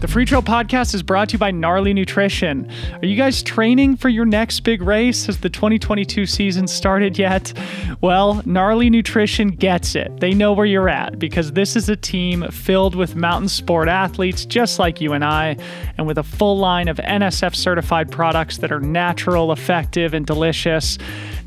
[0.00, 2.70] The Freetrail Podcast is brought to you by Gnarly Nutrition.
[3.02, 5.26] Are you guys training for your next big race?
[5.26, 7.52] Has the 2022 season started yet?
[8.00, 10.20] Well, Gnarly Nutrition gets it.
[10.20, 14.44] They know where you're at because this is a team filled with mountain sport athletes
[14.44, 15.56] just like you and I,
[15.96, 20.96] and with a full line of NSF certified products that are natural, effective, and delicious.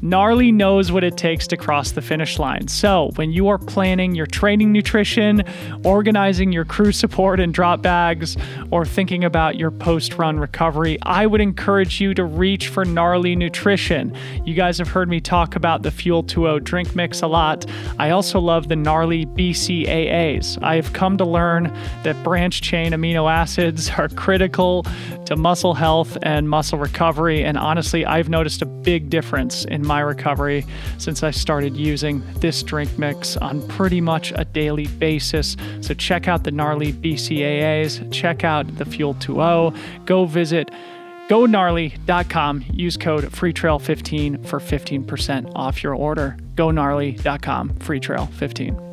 [0.01, 2.67] Gnarly knows what it takes to cross the finish line.
[2.67, 5.43] So, when you are planning your training nutrition,
[5.85, 8.35] organizing your crew support and drop bags,
[8.71, 13.35] or thinking about your post run recovery, I would encourage you to reach for Gnarly
[13.35, 14.15] Nutrition.
[14.45, 17.65] You guys have heard me talk about the Fuel 2.0 drink mix a lot.
[17.99, 20.61] I also love the Gnarly BCAAs.
[20.63, 24.85] I have come to learn that branch chain amino acids are critical
[25.25, 27.43] to muscle health and muscle recovery.
[27.43, 30.65] And honestly, I've noticed a big difference in my recovery
[30.97, 35.55] since I started using this drink mix on pretty much a daily basis.
[35.81, 40.71] So check out the gnarly BCAAs, check out the Fuel 2.0, go visit
[41.29, 42.65] gonarly.com.
[42.73, 46.35] Use code FreeTrail15 for 15% off your order.
[46.55, 48.91] GoNarly.com, FreeTrail15.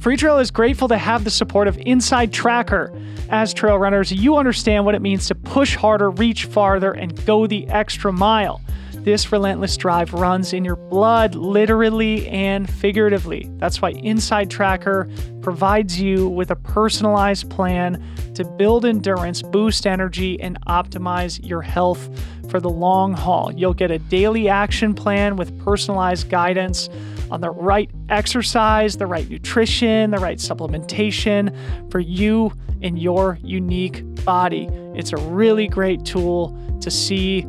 [0.00, 2.90] Freetrail is grateful to have the support of Inside Tracker.
[3.28, 7.46] As trail runners, you understand what it means to push harder, reach farther, and go
[7.46, 8.62] the extra mile.
[9.02, 13.50] This relentless drive runs in your blood, literally and figuratively.
[13.56, 15.08] That's why Inside Tracker
[15.40, 22.10] provides you with a personalized plan to build endurance, boost energy, and optimize your health
[22.50, 23.50] for the long haul.
[23.52, 26.90] You'll get a daily action plan with personalized guidance
[27.30, 31.56] on the right exercise, the right nutrition, the right supplementation
[31.90, 34.68] for you and your unique body.
[34.94, 37.46] It's a really great tool to see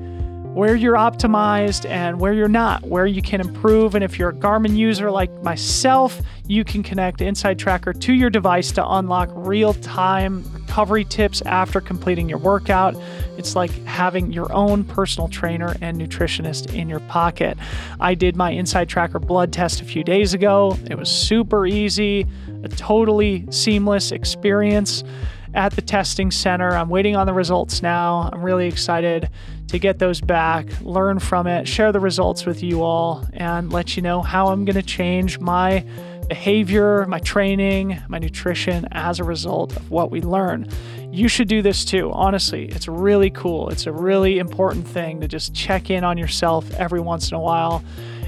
[0.54, 3.96] where you're optimized and where you're not, where you can improve.
[3.96, 8.30] And if you're a Garmin user like myself, you can connect Inside Tracker to your
[8.30, 12.96] device to unlock real time recovery tips after completing your workout.
[13.38, 17.58] It's like having your own personal trainer and nutritionist in your pocket.
[18.02, 20.78] I did my Inside Tracker blood test a few days ago.
[20.90, 22.28] It was super easy,
[22.64, 25.06] a totally seamless experience
[25.54, 26.72] at the testing center.
[26.72, 28.30] I'm waiting on the results now.
[28.32, 29.30] I'm really excited
[29.72, 33.96] to get those back, learn from it, share the results with you all, and let
[33.96, 35.86] you know how I'm going to change my
[36.28, 40.68] behavior, my training, my nutrition as a result of what we learn.
[41.10, 42.12] You should do this too.
[42.12, 43.70] Honestly, it's really cool.
[43.70, 47.42] It's a really important thing to just check in on yourself every once in a
[47.42, 47.82] while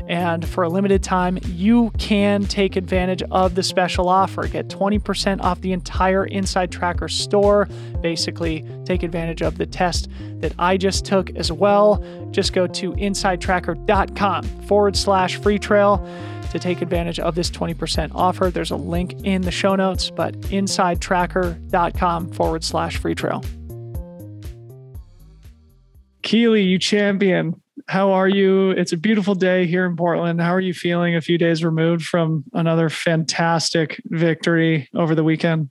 [0.08, 4.48] and for a limited time, you can take advantage of the special offer.
[4.48, 7.68] Get 20% off the entire Inside Tracker store.
[8.02, 10.10] Basically, take advantage of the test
[10.42, 12.04] that I just took as well.
[12.32, 16.06] Just go to insidetracker.com forward slash free trail
[16.52, 18.52] to take advantage of this 20% offer.
[18.52, 23.44] There's a link in the show notes, but insidetracker.com forward slash free trail.
[26.22, 28.72] Keely, you champion how are you?
[28.72, 30.42] It's a beautiful day here in Portland.
[30.42, 35.70] How are you feeling a few days removed from another fantastic victory over the weekend?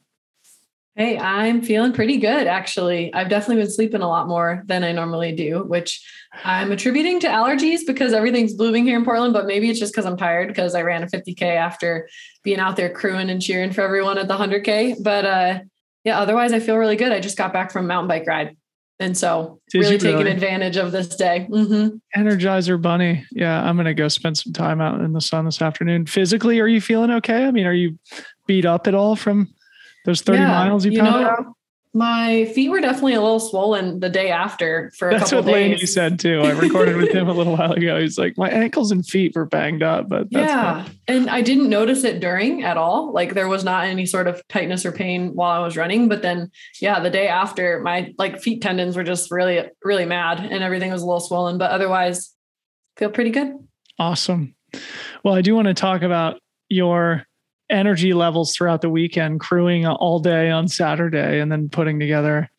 [0.94, 3.14] Hey, I'm feeling pretty good actually.
[3.14, 6.06] I've definitely been sleeping a lot more than I normally do, which
[6.44, 10.04] I'm attributing to allergies because everything's blooming here in Portland, but maybe it's just because
[10.04, 12.08] I'm tired because I ran a 50K after
[12.42, 15.02] being out there crewing and cheering for everyone at the 100K.
[15.02, 15.60] But uh,
[16.04, 17.10] yeah, otherwise I feel really good.
[17.10, 18.56] I just got back from a mountain bike ride
[19.02, 20.30] And so Did really taking really?
[20.30, 21.46] advantage of this day.
[21.50, 23.26] hmm Energizer Bunny.
[23.32, 26.06] Yeah, I'm gonna go spend some time out in the sun this afternoon.
[26.06, 27.44] Physically, are you feeling okay?
[27.46, 27.98] I mean, are you
[28.46, 29.52] beat up at all from
[30.04, 31.46] those 30 Yeah, miles you, you know, out?
[31.94, 35.52] My feet were definitely a little swollen the day after for a That's couple what
[35.52, 36.40] Laney said too.
[36.40, 38.00] I recorded with him a little while ago.
[38.00, 40.88] He's like, my ankles and feet were banged up, but that's yeah.
[41.06, 43.12] And I didn't notice it during at all.
[43.12, 46.08] Like there was not any sort of tightness or pain while I was running.
[46.08, 50.40] But then, yeah, the day after, my like feet tendons were just really, really mad
[50.40, 51.58] and everything was a little swollen.
[51.58, 52.34] But otherwise,
[52.96, 53.52] feel pretty good.
[53.98, 54.54] Awesome.
[55.24, 56.40] Well, I do want to talk about
[56.70, 57.26] your
[57.72, 62.50] energy levels throughout the weekend, crewing all day on Saturday and then putting together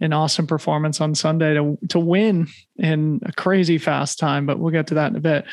[0.00, 4.72] an awesome performance on Sunday to to win in a crazy fast time, but we'll
[4.72, 5.44] get to that in a bit.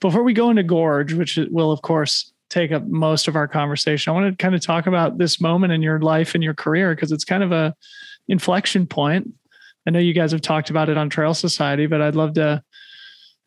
[0.00, 4.10] Before we go into Gorge, which will of course take up most of our conversation,
[4.10, 6.94] I want to kind of talk about this moment in your life and your career
[6.94, 7.74] because it's kind of a
[8.28, 9.32] inflection point.
[9.86, 12.62] I know you guys have talked about it on Trail Society, but I'd love to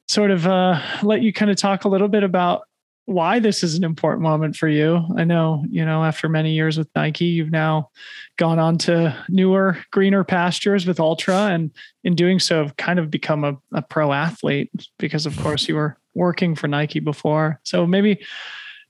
[0.08, 2.64] sort of uh, let you kind of talk a little bit about
[3.10, 5.04] why this is an important moment for you.
[5.18, 7.90] I know, you know, after many years with Nike, you've now
[8.38, 11.72] gone on to newer, greener pastures with Altra, and
[12.04, 15.76] in doing so, have kind of become a, a pro athlete because, of course, you
[15.76, 17.60] were working for Nike before.
[17.64, 18.24] So maybe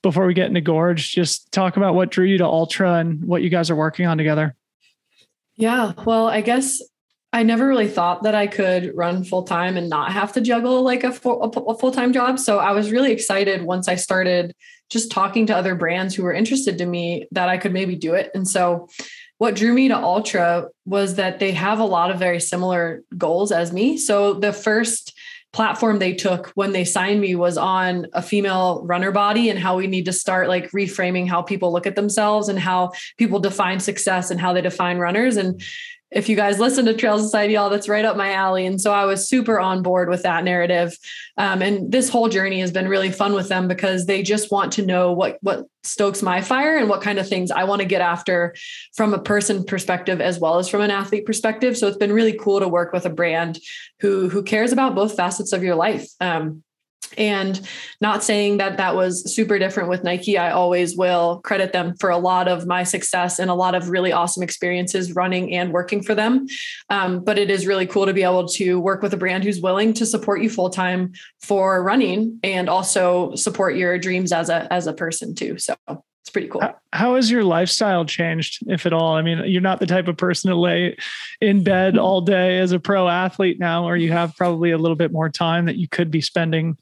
[0.03, 3.41] before we get into Gorge, just talk about what drew you to Altra and what
[3.41, 4.53] you guys are working on together.
[5.55, 5.93] Yeah.
[6.05, 6.81] Well, I guess
[7.31, 10.81] I never really thought that I could run full time and not have to juggle
[10.81, 12.39] like a full, time job.
[12.39, 14.55] So I was really excited once I started
[14.89, 18.15] just talking to other brands who were interested to me that I could maybe do
[18.15, 18.31] it.
[18.33, 18.87] And so
[19.37, 23.51] what drew me to Altra was that they have a lot of very similar goals
[23.51, 23.97] as me.
[23.97, 25.13] So the first
[25.53, 29.77] platform they took when they signed me was on a female runner body and how
[29.77, 33.79] we need to start like reframing how people look at themselves and how people define
[33.79, 35.61] success and how they define runners and
[36.11, 38.65] if you guys listen to Trail Society, all that's right up my alley.
[38.65, 40.97] And so I was super on board with that narrative.
[41.37, 44.73] Um, and this whole journey has been really fun with them because they just want
[44.73, 47.87] to know what what stokes my fire and what kind of things I want to
[47.87, 48.55] get after
[48.95, 51.77] from a person perspective as well as from an athlete perspective.
[51.77, 53.59] So it's been really cool to work with a brand
[53.99, 56.09] who who cares about both facets of your life.
[56.19, 56.63] Um,
[57.17, 57.67] and
[58.01, 60.37] not saying that that was super different with Nike.
[60.37, 63.89] I always will credit them for a lot of my success and a lot of
[63.89, 66.47] really awesome experiences running and working for them.
[66.89, 69.61] Um, but it is really cool to be able to work with a brand who's
[69.61, 74.71] willing to support you full time for running and also support your dreams as a
[74.71, 75.57] as a person too.
[75.57, 75.75] So
[76.21, 76.61] it's pretty cool.
[76.93, 79.15] How has your lifestyle changed, if at all?
[79.15, 80.97] I mean, you're not the type of person to lay
[81.41, 84.97] in bed all day as a pro athlete now, or you have probably a little
[84.97, 86.77] bit more time that you could be spending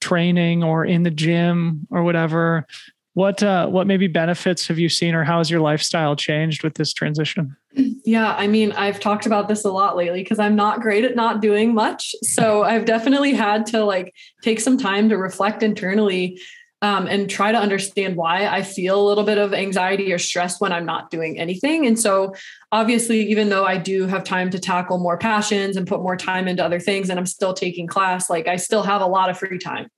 [0.00, 2.66] training or in the gym or whatever.
[3.14, 6.74] What uh, what maybe benefits have you seen, or how has your lifestyle changed with
[6.74, 7.56] this transition?
[8.04, 11.16] Yeah, I mean, I've talked about this a lot lately because I'm not great at
[11.16, 12.14] not doing much.
[12.22, 14.12] So I've definitely had to like
[14.42, 16.40] take some time to reflect internally
[16.84, 20.60] um, and try to understand why I feel a little bit of anxiety or stress
[20.60, 21.86] when I'm not doing anything.
[21.86, 22.34] And so,
[22.72, 26.46] obviously, even though I do have time to tackle more passions and put more time
[26.46, 29.38] into other things, and I'm still taking class, like I still have a lot of
[29.38, 29.88] free time.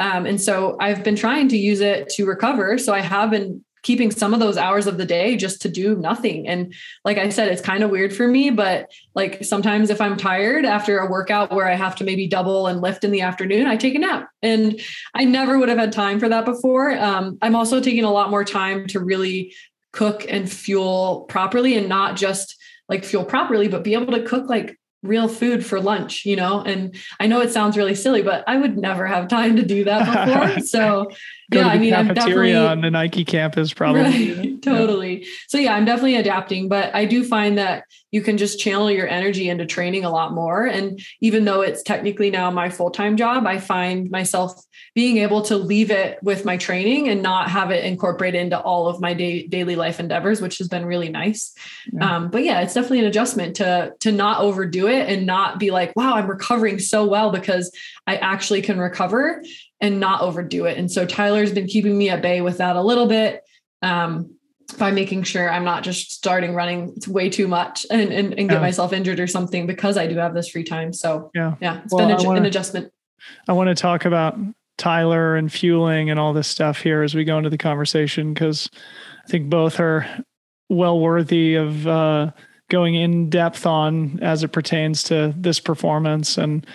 [0.00, 2.76] Um, and so, I've been trying to use it to recover.
[2.76, 5.94] So, I have been keeping some of those hours of the day just to do
[5.94, 6.48] nothing.
[6.48, 6.74] And
[7.04, 10.64] like I said, it's kind of weird for me, but like sometimes if I'm tired
[10.64, 13.76] after a workout where I have to maybe double and lift in the afternoon, I
[13.76, 14.28] take a nap.
[14.42, 14.80] And
[15.14, 16.98] I never would have had time for that before.
[16.98, 19.54] Um, I'm also taking a lot more time to really
[19.92, 22.56] cook and fuel properly and not just
[22.88, 26.60] like fuel properly, but be able to cook like real food for lunch, you know?
[26.62, 29.84] And I know it sounds really silly, but I would never have time to do
[29.84, 30.66] that before.
[30.66, 31.12] So
[31.50, 34.34] Go yeah, to the I mean, cafeteria definitely on the Nike campus, probably.
[34.34, 35.26] Right, totally.
[35.46, 39.06] So yeah, I'm definitely adapting, but I do find that you can just channel your
[39.06, 40.64] energy into training a lot more.
[40.64, 44.60] And even though it's technically now my full-time job, I find myself
[44.94, 48.88] being able to leave it with my training and not have it incorporated into all
[48.88, 51.54] of my day, daily life endeavors, which has been really nice.
[51.92, 52.16] Yeah.
[52.16, 55.70] Um, but yeah, it's definitely an adjustment to to not overdo it and not be
[55.70, 57.70] like, wow, I'm recovering so well because
[58.06, 59.42] I actually can recover
[59.80, 60.78] and not overdo it.
[60.78, 63.42] And so Tyler's been keeping me at bay with that a little bit.
[63.82, 64.32] Um,
[64.78, 68.56] by making sure I'm not just starting running way too much and, and, and get
[68.56, 68.60] Yeah.
[68.60, 70.92] myself injured or something because I do have this free time.
[70.92, 71.54] So Yeah.
[71.60, 72.92] yeah, it's Well, been a, wanna- an adjustment.
[73.46, 74.36] I want to talk about
[74.76, 78.68] Tyler and fueling and all this stuff here as we go into the conversation because
[79.24, 80.04] I think both are
[80.68, 82.32] well worthy of uh,
[82.68, 86.36] going in depth on as it pertains to this performance.
[86.38, 86.66] And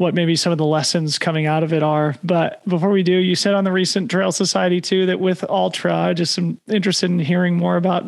[0.00, 2.14] what maybe some of the lessons coming out of it are.
[2.24, 5.94] But before we do, you said on the recent Trail Society too that with Altra,
[5.94, 8.06] I just am interested in hearing more about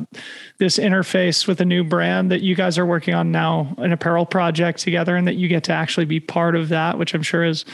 [0.56, 4.24] this interface with a new brand that you guys are working on now, an apparel
[4.24, 7.44] project together, and that you get to actually be part of that, which I'm sure
[7.44, 7.66] is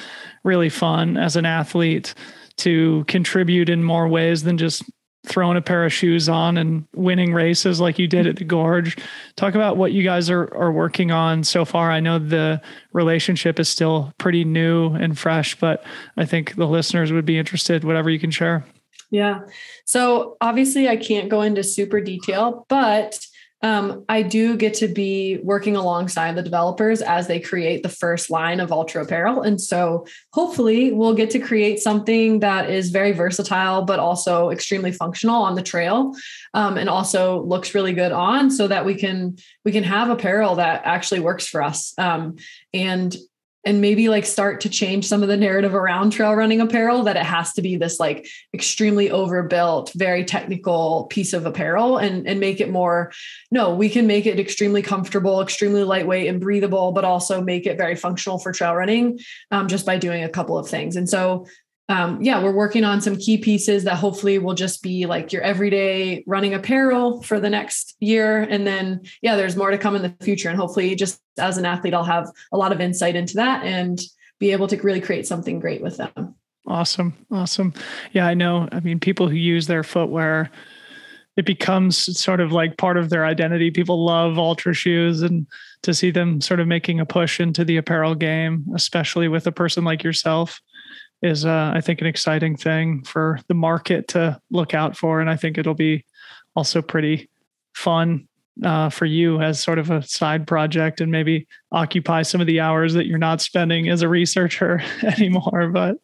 [0.43, 2.13] really fun as an athlete
[2.57, 4.83] to contribute in more ways than just
[5.27, 8.97] throwing a pair of shoes on and winning races like you did at the gorge.
[9.37, 11.91] Talk about what you guys are, are working on so far.
[11.91, 12.61] I know the
[12.93, 15.85] relationship is still pretty new and fresh but
[16.17, 18.65] i think the listeners would be interested whatever you can share.
[19.11, 19.41] Yeah.
[19.85, 23.25] So obviously i can't go into super detail but
[23.63, 28.31] um, I do get to be working alongside the developers as they create the first
[28.31, 29.43] line of Altra Apparel.
[29.43, 34.93] And so hopefully we'll get to create something that is very versatile, but also extremely
[34.93, 36.15] functional on the trail
[36.55, 40.57] um, and also looks really good on so that we can we can have apparel
[40.57, 41.95] that actually works for us.
[41.99, 42.37] Um,
[42.73, 43.17] and
[43.65, 47.17] and maybe like start to change some of the narrative around trail running apparel that
[47.17, 52.41] it has to be this like extremely overbuilt very technical piece of apparel and and
[52.41, 53.13] make it more
[53.51, 57.77] no we can make it extremely comfortable extremely lightweight and breathable but also make it
[57.77, 59.19] very functional for trail running
[59.51, 60.97] um, just by doing a couple of things.
[60.97, 61.47] And so
[61.89, 65.41] um, yeah, we're working on some key pieces that hopefully will just be like your
[65.43, 68.43] everyday running apparel for the next year.
[68.43, 70.51] And then, yeah, there's more to come in the future.
[70.51, 73.99] And hopefully, just as an athlete, I'll have a lot of insight into that and
[74.39, 76.35] be able to really create something great with them.
[76.67, 77.15] Awesome.
[77.31, 77.73] Awesome.
[78.13, 78.69] Yeah, I know.
[78.71, 80.51] I mean, people who use their footwear,
[81.39, 83.71] it becomes sort of like part of their identity.
[83.71, 85.47] People love Altra shoes and
[85.83, 89.53] to see them sort of making a push into the apparel game, especially with a
[89.53, 90.61] person like yourself
[91.23, 95.29] is uh, I think an exciting thing for the market to look out for, and
[95.29, 96.05] I think it'll be
[96.55, 97.29] also pretty
[97.75, 98.29] fun
[98.65, 102.61] uh, for you as sort of a side project and maybe occupy some of the
[102.61, 105.71] hours that you're not spending as a researcher anymore.
[105.73, 105.97] But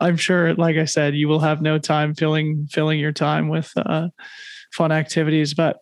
[0.00, 3.70] I'm sure, like I said, you will have no time filling filling your time with
[3.76, 4.08] uh,
[4.72, 5.54] fun activities.
[5.54, 5.78] But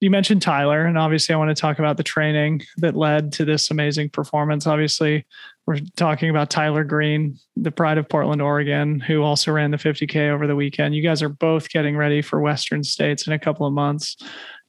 [0.00, 3.44] you mentioned Tyler, and obviously, I want to talk about the training that led to
[3.44, 4.66] this amazing performance.
[4.66, 5.26] Obviously,
[5.66, 10.30] we're talking about Tyler Green, the pride of Portland, Oregon, who also ran the 50K
[10.30, 10.94] over the weekend.
[10.94, 14.16] You guys are both getting ready for Western States in a couple of months.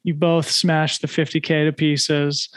[0.04, 2.48] You both smashed the 50K to pieces.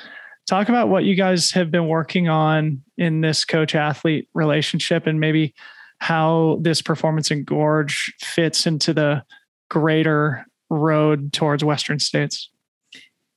[0.47, 5.19] Talk about what you guys have been working on in this coach athlete relationship and
[5.19, 5.53] maybe
[5.99, 9.23] how this performance in Gorge fits into the
[9.69, 12.49] greater road towards Western States.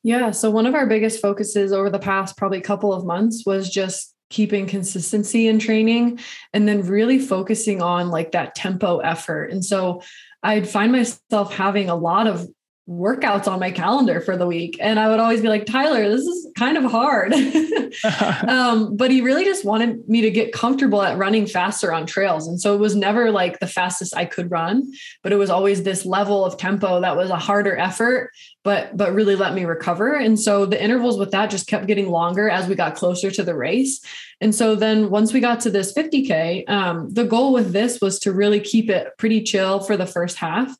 [0.04, 0.30] Yeah.
[0.30, 4.11] So, one of our biggest focuses over the past probably couple of months was just
[4.32, 6.18] keeping consistency in training
[6.52, 9.52] and then really focusing on like that tempo effort.
[9.52, 10.02] And so,
[10.42, 12.48] I'd find myself having a lot of
[12.88, 14.76] workouts on my calendar for the week.
[14.80, 17.32] And I would always be like, Tyler, this is kind of hard.
[18.48, 22.48] um, but he really just wanted me to get comfortable at running faster on trails.
[22.48, 25.82] And so it was never like the fastest I could run, but it was always
[25.82, 28.30] this level of tempo that was a harder effort,
[28.64, 30.14] but but really let me recover.
[30.14, 33.42] And so the intervals with that just kept getting longer as we got closer to
[33.42, 34.00] the race.
[34.40, 38.18] And so then once we got to this 50K, um, the goal with this was
[38.20, 40.76] to really keep it pretty chill for the first half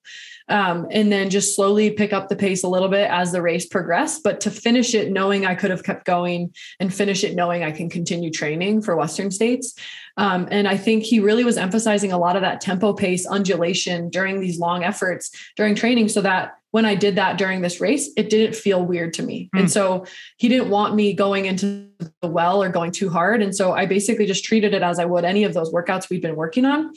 [0.48, 3.66] um, and then just slowly pick up the pace a little bit as the race
[3.66, 4.22] progressed.
[4.22, 7.70] But to finish it, knowing I could have kept going and finish it, knowing I
[7.70, 9.74] can continue training for Western States.
[10.16, 14.10] Um, and I think he really was emphasizing a lot of that tempo pace undulation
[14.10, 18.10] during these long efforts during training so that when I did that during this race,
[18.16, 19.50] it didn't feel weird to me.
[19.54, 19.60] Mm.
[19.60, 20.06] And so
[20.38, 21.88] he didn't want me going into
[22.22, 23.42] the well or going too hard.
[23.42, 26.22] And so I basically just treated it as I would any of those workouts we've
[26.22, 26.92] been working on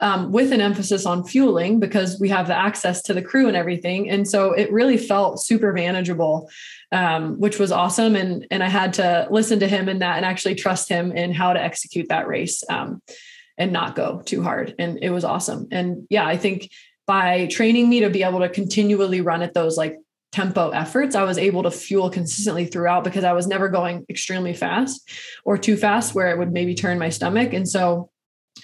[0.00, 3.56] um, with an emphasis on fueling because we have the access to the crew and
[3.56, 4.08] everything.
[4.08, 6.50] And so it really felt super manageable.
[6.90, 10.24] Um, which was awesome, and and I had to listen to him in that and
[10.24, 13.02] actually trust him in how to execute that race um,
[13.58, 14.74] and not go too hard.
[14.78, 15.68] And it was awesome.
[15.70, 16.70] And yeah, I think
[17.08, 19.96] by training me to be able to continually run at those like
[20.30, 24.52] tempo efforts, I was able to fuel consistently throughout because I was never going extremely
[24.52, 25.10] fast
[25.42, 27.54] or too fast where it would maybe turn my stomach.
[27.54, 28.10] And so,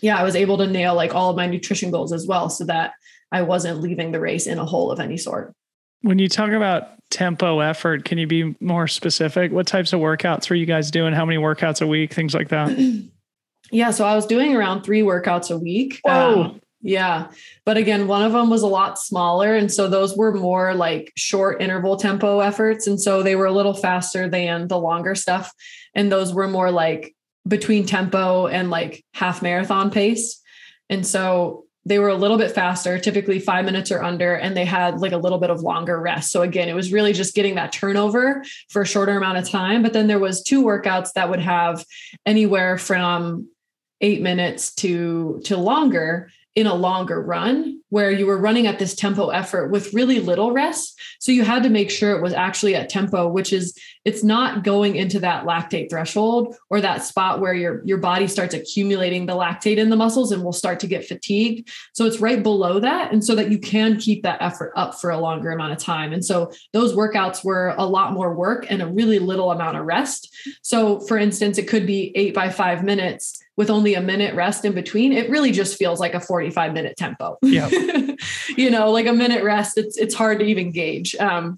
[0.03, 2.65] yeah, I was able to nail like all of my nutrition goals as well so
[2.67, 2.93] that
[3.33, 5.55] I wasn't leaving the race in a hole of any sort.
[6.03, 9.53] When you talk about tempo effort, can you be more specific?
[9.53, 11.15] What types of workouts were you guys doing?
[11.15, 12.13] How many workouts a week?
[12.13, 12.77] Things like that.
[13.71, 16.01] yeah, so I was doing around three workouts a week.
[16.05, 16.43] Whoa.
[16.43, 17.29] Um, yeah.
[17.65, 19.57] But again, one of them was a lot smaller.
[19.57, 22.87] And so those were more like short interval tempo efforts.
[22.87, 25.51] And so they were a little faster than the longer stuff.
[25.95, 27.17] And those were more like
[27.49, 30.43] between tempo and like half marathon pace.
[30.91, 34.67] And so they were a little bit faster, typically five minutes or under, and they
[34.67, 36.33] had like a little bit of longer rest.
[36.33, 39.83] So again, it was really just getting that turnover for a shorter amount of time.
[39.83, 41.85] But then there was two workouts that would have
[42.27, 43.49] anywhere from
[44.01, 48.95] eight minutes to to longer in a longer run where you were running at this
[48.95, 50.99] tempo effort with really little rest.
[51.19, 54.65] So you had to make sure it was actually at tempo, which is it's not
[54.65, 59.35] going into that lactate threshold or that spot where your your body starts accumulating the
[59.35, 61.71] lactate in the muscles and will start to get fatigued.
[61.95, 65.11] So it's right below that and so that you can keep that effort up for
[65.11, 66.13] a longer amount of time.
[66.13, 69.87] And so those workouts were a lot more work and a really little amount of
[69.87, 70.35] rest.
[70.63, 74.65] So for instance, it could be 8 by 5 minutes with only a minute rest
[74.65, 77.39] in between, it really just feels like a 45 minute tempo.
[77.41, 77.69] Yeah.
[78.57, 81.15] you know, like a minute rest, it's it's hard to even gauge.
[81.17, 81.57] Um,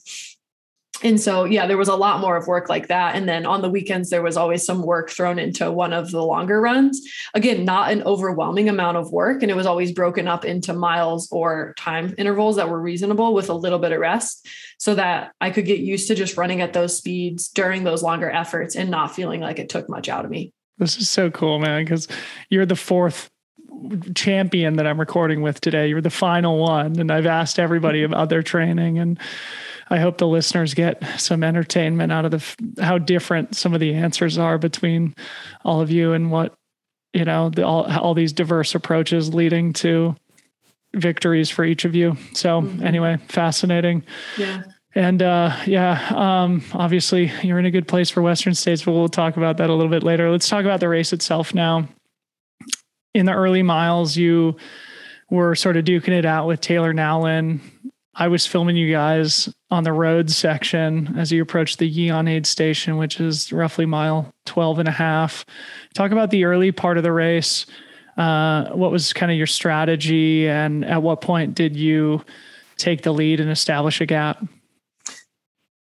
[1.03, 3.63] and so yeah there was a lot more of work like that and then on
[3.63, 7.01] the weekends there was always some work thrown into one of the longer runs
[7.35, 11.29] again not an overwhelming amount of work and it was always broken up into miles
[11.31, 15.51] or time intervals that were reasonable with a little bit of rest so that i
[15.51, 19.15] could get used to just running at those speeds during those longer efforts and not
[19.15, 22.07] feeling like it took much out of me this is so cool, man, because
[22.51, 23.31] you're the fourth
[24.15, 25.89] champion that I'm recording with today.
[25.89, 26.99] You're the final one.
[26.99, 29.19] And I've asked everybody about their training and
[29.89, 33.95] I hope the listeners get some entertainment out of the how different some of the
[33.95, 35.15] answers are between
[35.65, 36.55] all of you and what
[37.13, 40.17] you know the, all all these diverse approaches leading to
[40.95, 42.17] victories for each of you.
[42.33, 42.85] So mm-hmm.
[42.85, 44.03] anyway, fascinating.
[44.37, 44.63] Yeah.
[44.95, 49.11] And uh, yeah, um, obviously you're in a good place for Western States, but we'll
[49.11, 50.31] talk about that a little bit later.
[50.31, 51.87] Let's talk about the race itself now.
[53.15, 54.57] In the early miles, you
[55.31, 57.61] were sort of duking it out with Taylor Nowlin.
[58.19, 62.47] I was filming you guys on the road section as you approached the Yeon aid
[62.47, 65.45] station, which is roughly mile 12 and a half.
[65.95, 67.67] Talk about the early part of the race.
[68.17, 72.25] Uh, what was kind of your strategy and at what point did you
[72.79, 74.43] take the lead and establish a gap?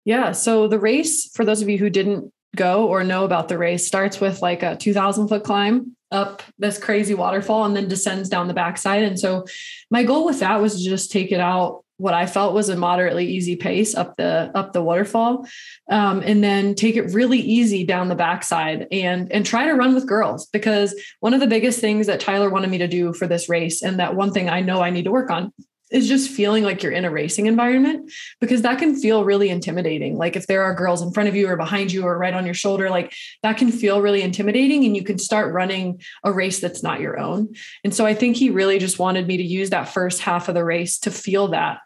[0.04, 0.32] Yeah.
[0.32, 3.86] So the race, for those of you who didn't go or know about the race,
[3.86, 8.48] starts with like a 2000 foot climb up this crazy waterfall and then descends down
[8.48, 9.04] the backside.
[9.04, 9.46] And so
[9.88, 12.76] my goal with that was to just take it out what I felt was a
[12.76, 15.46] moderately easy pace up the up the waterfall,
[15.90, 19.94] um, and then take it really easy down the backside and and try to run
[19.94, 23.26] with girls because one of the biggest things that Tyler wanted me to do for
[23.26, 25.52] this race and that one thing I know I need to work on
[25.94, 30.18] is just feeling like you're in a racing environment because that can feel really intimidating.
[30.18, 32.44] Like if there are girls in front of you or behind you or right on
[32.44, 33.14] your shoulder, like
[33.44, 37.18] that can feel really intimidating and you can start running a race that's not your
[37.18, 37.54] own.
[37.84, 40.56] And so I think he really just wanted me to use that first half of
[40.56, 41.78] the race to feel that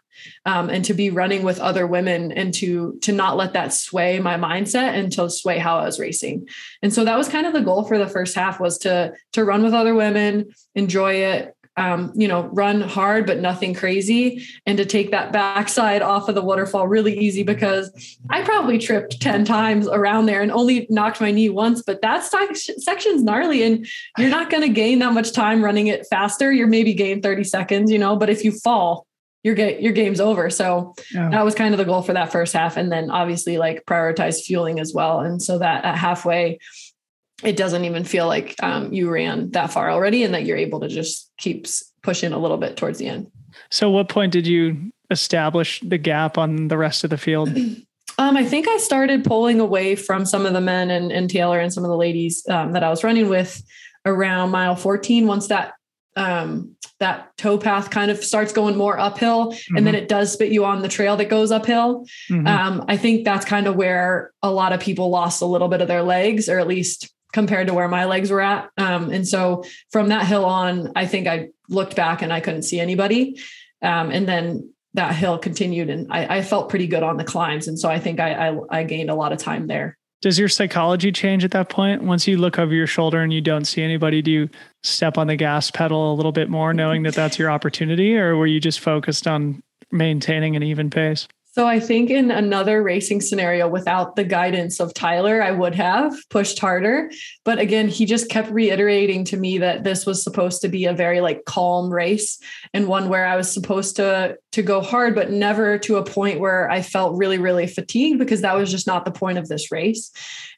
[0.45, 4.19] um, and to be running with other women and to to not let that sway
[4.19, 6.47] my mindset and to sway how I was racing.
[6.81, 9.45] And so that was kind of the goal for the first half was to to
[9.45, 14.77] run with other women, enjoy it, um, you know, run hard but nothing crazy, and
[14.77, 17.89] to take that backside off of the waterfall really easy because
[18.29, 21.81] I probably tripped ten times around there and only knocked my knee once.
[21.81, 26.05] But that section's gnarly, and you're not going to gain that much time running it
[26.09, 26.51] faster.
[26.51, 28.17] You're maybe gain thirty seconds, you know.
[28.17, 29.07] But if you fall,
[29.43, 30.49] your ga- your game's over.
[30.49, 30.93] So
[31.29, 34.41] that was kind of the goal for that first half, and then obviously like prioritize
[34.41, 36.59] fueling as well, and so that at halfway
[37.43, 40.79] it doesn't even feel like um, you ran that far already and that you're able
[40.81, 41.67] to just keep
[42.01, 43.31] pushing a little bit towards the end.
[43.69, 47.49] So, what point did you establish the gap on the rest of the field?
[48.17, 51.57] Um, I think I started pulling away from some of the men and, and Taylor
[51.57, 53.63] and some of the ladies um, that I was running with
[54.05, 55.25] around mile 14.
[55.25, 55.75] Once that
[56.17, 59.77] um, that towpath kind of starts going more uphill, mm-hmm.
[59.77, 60.03] and then mm-hmm.
[60.03, 62.05] it does spit you on the trail that goes uphill.
[62.29, 62.45] Mm-hmm.
[62.45, 65.81] Um, I think that's kind of where a lot of people lost a little bit
[65.81, 68.69] of their legs, or at least compared to where my legs were at.
[68.77, 72.63] Um, and so from that hill on, I think I looked back and I couldn't
[72.63, 73.39] see anybody.
[73.81, 77.67] Um, and then that hill continued and I, I, felt pretty good on the climbs.
[77.67, 79.97] And so I think I, I, I gained a lot of time there.
[80.21, 82.03] Does your psychology change at that point?
[82.03, 84.49] Once you look over your shoulder and you don't see anybody, do you
[84.83, 88.35] step on the gas pedal a little bit more, knowing that that's your opportunity, or
[88.35, 91.27] were you just focused on maintaining an even pace?
[91.59, 96.13] So I think in another racing scenario without the guidance of Tyler, I would have
[96.29, 97.11] pushed harder.
[97.43, 100.93] But again, he just kept reiterating to me that this was supposed to be a
[100.93, 102.39] very like calm race
[102.73, 106.39] and one where I was supposed to to go hard, but never to a point
[106.39, 109.69] where I felt really, really fatigued because that was just not the point of this
[109.69, 110.11] race.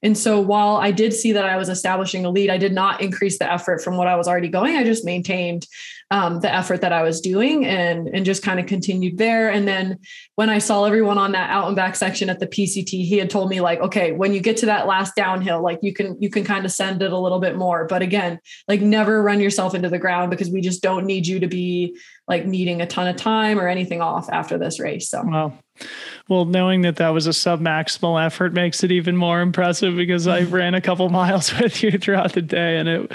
[0.04, 3.02] And so while I did see that I was establishing a lead, I did not
[3.02, 4.76] increase the effort from what I was already going.
[4.76, 5.66] I just maintained
[6.12, 9.50] um, the effort that I was doing and and just kind of continued there.
[9.50, 9.98] And then
[10.42, 13.30] when I saw everyone on that out and back section at the PCT, he had
[13.30, 16.32] told me like, okay, when you get to that last downhill, like you can you
[16.32, 17.86] can kind of send it a little bit more.
[17.86, 21.40] But again, like never run yourself into the ground because we just don't need you
[21.42, 21.96] to be
[22.28, 25.10] like needing a ton of time or anything off after this race.
[25.10, 25.54] So wow.
[26.28, 30.28] Well, knowing that that was a sub maximal effort makes it even more impressive because
[30.28, 33.12] I ran a couple miles with you throughout the day and it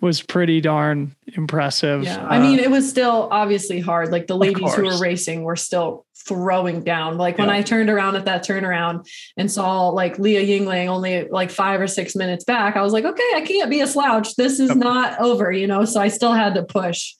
[0.00, 2.04] was pretty darn impressive.
[2.04, 2.24] Yeah.
[2.26, 4.10] I mean, uh, it was still obviously hard.
[4.10, 7.18] Like the ladies who were racing were still throwing down.
[7.18, 11.50] Like when I turned around at that turnaround and saw like Leah Yingling only like
[11.50, 14.36] five or six minutes back, I was like, okay, I can't be a slouch.
[14.36, 15.84] This is not over, you know?
[15.84, 17.14] So I still had to push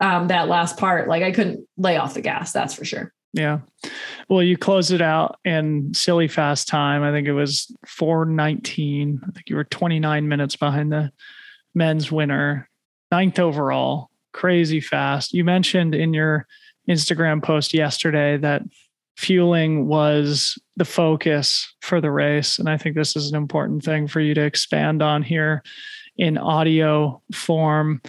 [0.00, 1.08] um, that last part.
[1.08, 3.12] Like I couldn't lay off the gas, that's for sure.
[3.32, 3.60] Yeah.
[4.28, 7.02] Well, you closed it out in silly fast time.
[7.02, 9.20] I think it was 419.
[9.22, 11.12] I think you were 29 minutes behind the
[11.74, 12.68] men's winner,
[13.10, 14.10] ninth overall.
[14.32, 15.32] Crazy fast.
[15.32, 16.46] You mentioned in your
[16.88, 18.62] Instagram post yesterday that
[19.16, 22.58] fueling was the focus for the race.
[22.58, 25.62] And I think this is an important thing for you to expand on here
[26.16, 28.00] in audio form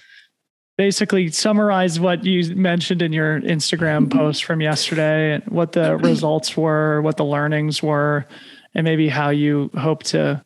[0.77, 7.01] basically summarize what you mentioned in your Instagram post from yesterday, what the results were,
[7.01, 8.25] what the learnings were,
[8.73, 10.43] and maybe how you hope to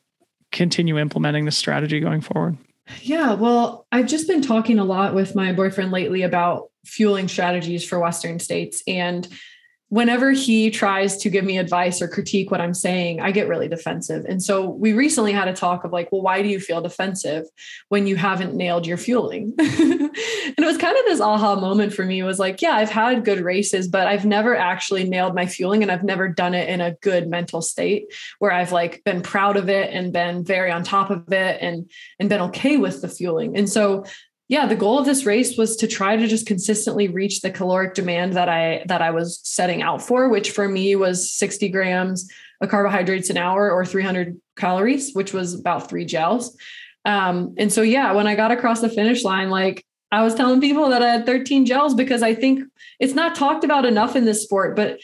[0.51, 2.57] continue implementing the strategy going forward.
[3.01, 7.85] Yeah, well, I've just been talking a lot with my boyfriend lately about fueling strategies
[7.85, 8.81] for Western states.
[8.87, 9.27] And
[9.89, 13.69] whenever he tries to give me advice or critique what I'm saying, I get really
[13.69, 14.25] defensive.
[14.27, 17.45] And so we recently had a talk of like, well, why do you feel defensive
[17.87, 19.53] when you haven't nailed your fueling?
[19.57, 20.11] and
[20.57, 23.39] it was kind of this aha moment for me was like, yeah, I've had good
[23.39, 26.95] races, but I've never actually nailed my fueling and I've never done it in a
[26.95, 31.11] good mental state where I've like been proud of it and been very on top
[31.11, 33.55] of it and and been okay with the fueling.
[33.55, 34.03] And so
[34.47, 37.93] yeah the goal of this race was to try to just consistently reach the caloric
[37.93, 42.29] demand that i that i was setting out for which for me was 60 grams
[42.61, 46.57] of carbohydrates an hour or 300 calories which was about three gels.
[47.05, 50.59] Um, and so yeah when i got across the finish line like i was telling
[50.59, 52.63] people that i had 13 gels because i think
[52.99, 54.99] it's not talked about enough in this sport but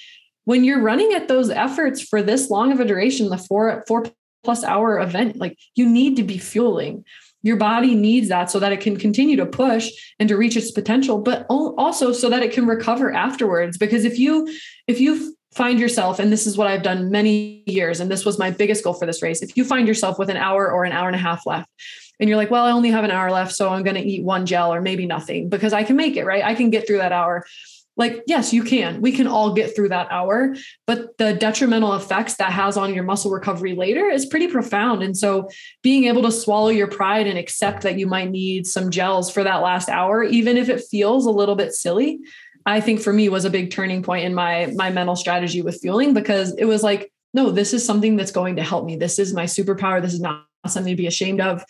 [0.45, 4.05] when you're running at those efforts for this long of a duration the four four
[4.43, 7.05] plus hour event like you need to be fueling
[7.43, 10.71] your body needs that so that it can continue to push and to reach its
[10.71, 13.77] potential but also so that it can recover afterwards.
[13.77, 14.47] Because if you
[14.87, 18.39] if you find yourself and this is what I've done many years and this was
[18.39, 20.91] my biggest goal for this race if you find yourself with an hour or an
[20.91, 21.69] hour and a half left
[22.19, 24.23] and you're like well I only have an hour left so I'm going to eat
[24.23, 26.43] one gel or maybe nothing because I can make it right?
[26.43, 27.45] I can get through that hour
[27.95, 29.01] like yes you can.
[29.01, 30.55] We can all get through that hour
[30.87, 35.03] but the detrimental effects that has on your muscle recovery later is pretty profound.
[35.03, 35.49] And so
[35.81, 39.43] being able to swallow your pride and accept that you might need some gels for
[39.43, 42.19] that last hour even if it feels a little bit silly
[42.65, 45.79] i think for me was a big turning point in my my mental strategy with
[45.81, 48.95] fueling because it was like no this is something that's going to help me.
[48.95, 50.01] This is my superpower.
[50.01, 51.63] This is not something to be ashamed of.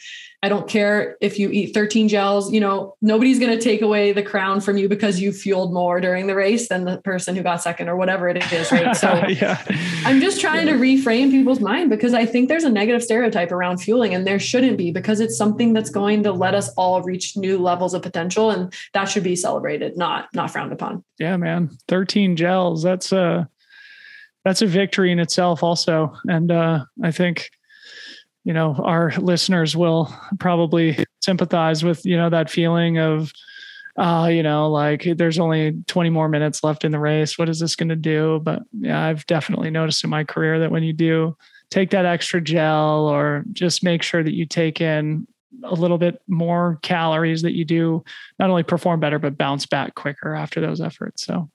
[0.43, 4.11] I don't care if you eat 13 gels, you know, nobody's going to take away
[4.11, 7.41] the crown from you because you fueled more during the race than the person who
[7.43, 8.93] got second or whatever it is, right?
[8.93, 9.63] So yeah.
[10.03, 13.77] I'm just trying to reframe people's mind because I think there's a negative stereotype around
[13.77, 17.37] fueling and there shouldn't be because it's something that's going to let us all reach
[17.37, 21.05] new levels of potential and that should be celebrated, not not frowned upon.
[21.19, 21.69] Yeah, man.
[21.87, 23.47] 13 gels, that's a
[24.43, 26.13] that's a victory in itself also.
[26.27, 27.49] And uh I think
[28.43, 33.31] you know our listeners will probably sympathize with you know that feeling of
[33.97, 37.37] uh you know like there's only 20 more minutes left in the race.
[37.37, 38.41] What is this going to do?
[38.43, 41.35] But yeah i've definitely noticed in my career that when you do
[41.69, 45.27] take that extra gel or just make sure that you take in
[45.63, 48.03] a little bit more calories that you do
[48.39, 51.25] not only perform better but bounce back quicker after those efforts.
[51.25, 51.49] So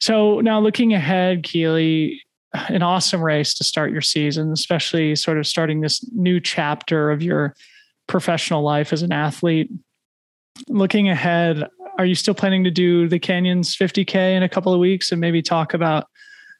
[0.00, 2.22] so now looking ahead keely
[2.68, 7.22] an awesome race to start your season, especially sort of starting this new chapter of
[7.22, 7.54] your
[8.06, 9.70] professional life as an athlete.
[10.68, 14.80] Looking ahead, are you still planning to do the Canyons 50K in a couple of
[14.80, 16.06] weeks and maybe talk about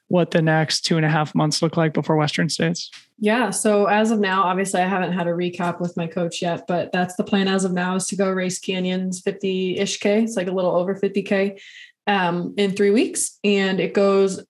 [0.08, 2.90] what the next two and a half months look like before Western States?
[3.18, 3.50] Yeah.
[3.50, 6.92] So as of now, obviously I haven't had a recap with my coach yet, but
[6.92, 10.22] that's the plan as of now is to go race Canyons 50 ish K.
[10.22, 11.60] It's like a little over 50K
[12.06, 13.38] um, in three weeks.
[13.44, 14.42] And it goes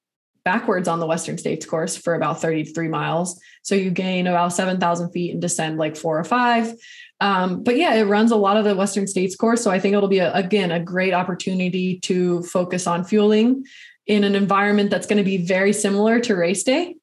[0.49, 3.39] backwards on the Western States course for about 33 miles.
[3.61, 6.73] So you gain about 7,000 feet and descend like four or five.
[7.21, 9.63] Um, but yeah, it runs a lot of the Western States course.
[9.63, 13.67] So I think it'll be, a, again, a great opportunity to focus on fueling
[14.07, 16.97] in an environment that's going to be very similar to race day.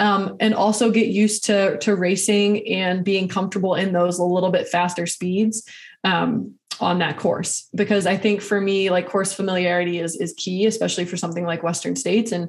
[0.00, 4.50] Um, and also get used to, to racing and being comfortable in those a little
[4.50, 5.62] bit faster speeds.
[6.02, 10.66] Um, on that course because I think for me, like course familiarity is is key,
[10.66, 12.32] especially for something like Western States.
[12.32, 12.48] And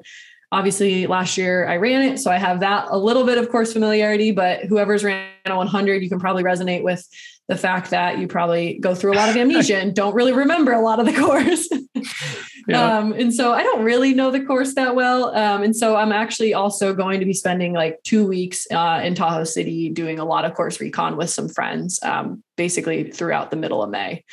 [0.51, 3.73] obviously last year I ran it, so I have that a little bit of course
[3.73, 4.31] familiarity.
[4.31, 7.07] But whoever's ran a 100, you can probably resonate with
[7.47, 10.71] the fact that you probably go through a lot of amnesia and don't really remember
[10.71, 11.67] a lot of the course.
[12.67, 12.97] yeah.
[12.97, 15.35] um, and so I don't really know the course that well.
[15.35, 19.15] Um, and so I'm actually also going to be spending like two weeks uh, in
[19.15, 23.57] Tahoe City doing a lot of course recon with some friends, um, basically throughout the
[23.57, 24.23] middle of May.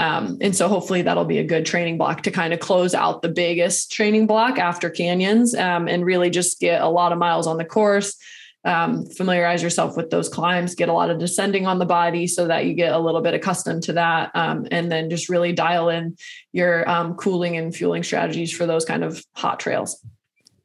[0.00, 3.20] Um, and so hopefully that'll be a good training block to kind of close out
[3.20, 7.46] the biggest training block after canyons um, and really just get a lot of miles
[7.46, 8.16] on the course.
[8.64, 12.46] Um, familiarize yourself with those climbs, get a lot of descending on the body so
[12.46, 14.30] that you get a little bit accustomed to that.
[14.34, 16.16] Um, and then just really dial in
[16.52, 20.02] your um, cooling and fueling strategies for those kind of hot trails.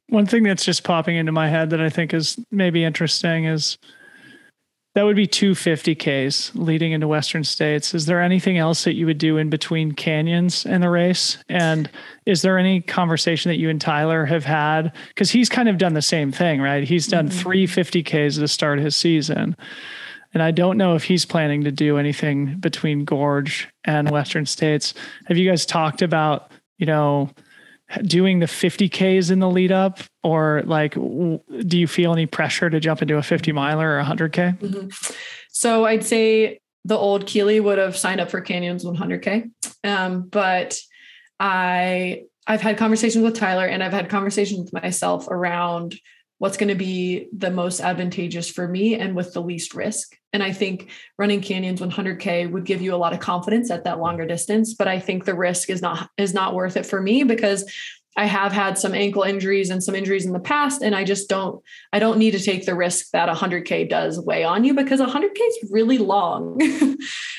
[0.07, 3.77] One thing that's just popping into my head that I think is maybe interesting is
[4.95, 7.93] that would be two 50Ks leading into Western States.
[7.93, 11.37] Is there anything else that you would do in between canyons and the race?
[11.49, 11.89] And
[12.25, 14.93] is there any conversation that you and Tyler have had?
[15.09, 16.85] Because he's kind of done the same thing, right?
[16.85, 17.37] He's done mm-hmm.
[17.37, 19.57] three 50Ks to start his season.
[20.33, 24.93] And I don't know if he's planning to do anything between Gorge and Western States.
[25.25, 27.29] Have you guys talked about, you know,
[28.03, 29.99] doing the 50Ks in the lead up?
[30.23, 34.59] Or like, do you feel any pressure to jump into a 50 miler or 100K?
[34.59, 35.13] Mm-hmm.
[35.49, 39.49] So I'd say the old Keely would have signed up for Canyons 100K.
[39.83, 40.77] Um, but
[41.39, 45.95] I, I've had conversations with Tyler and I've had conversations with myself around
[46.37, 50.17] what's going to be the most advantageous for me and with the least risk.
[50.33, 53.99] And I think running canyons 100k would give you a lot of confidence at that
[53.99, 57.23] longer distance, but I think the risk is not is not worth it for me
[57.23, 57.71] because
[58.17, 61.29] I have had some ankle injuries and some injuries in the past and I just
[61.29, 61.63] don't
[61.93, 65.37] I don't need to take the risk that 100k does weigh on you because 100k
[65.37, 66.59] is really long.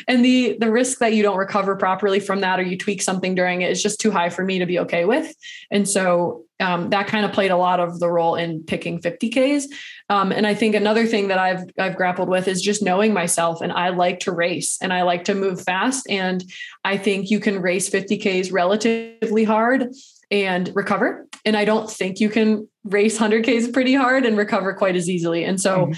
[0.09, 3.35] and the the risk that you don't recover properly from that or you tweak something
[3.35, 5.35] during it is just too high for me to be okay with.
[5.71, 9.65] And so um, that kind of played a lot of the role in picking 50ks.
[10.09, 13.61] Um, and I think another thing that I've I've grappled with is just knowing myself.
[13.61, 16.09] And I like to race and I like to move fast.
[16.09, 16.43] And
[16.85, 19.89] I think you can race 50ks relatively hard
[20.31, 21.27] and recover.
[21.45, 25.45] And I don't think you can race 100Ks pretty hard and recover quite as easily.
[25.45, 25.93] And so mm-hmm.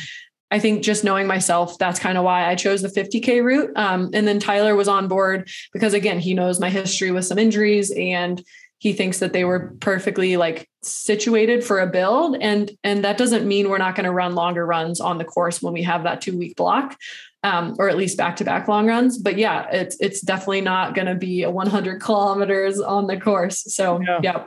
[0.50, 3.70] I think just knowing myself, that's kind of why I chose the 50K route.
[3.76, 7.38] Um, and then Tyler was on board because, again, he knows my history with some
[7.38, 8.42] injuries and
[8.78, 13.46] he thinks that they were perfectly like situated for a build and and that doesn't
[13.46, 16.20] mean we're not going to run longer runs on the course when we have that
[16.20, 16.96] two week block
[17.44, 19.18] um, or at least back to back long runs.
[19.18, 23.62] But yeah, it's it's definitely not going to be a 100 kilometers on the course.
[23.74, 24.20] So yeah.
[24.22, 24.46] yeah.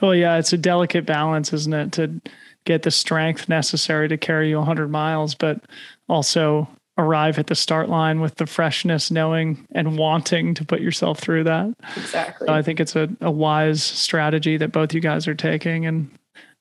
[0.00, 2.20] Well, yeah, it's a delicate balance, isn't it, to
[2.64, 5.60] get the strength necessary to carry you 100 miles, but
[6.08, 11.18] also arrive at the start line with the freshness, knowing and wanting to put yourself
[11.18, 11.74] through that.
[11.96, 12.46] Exactly.
[12.46, 16.10] So I think it's a, a wise strategy that both you guys are taking, and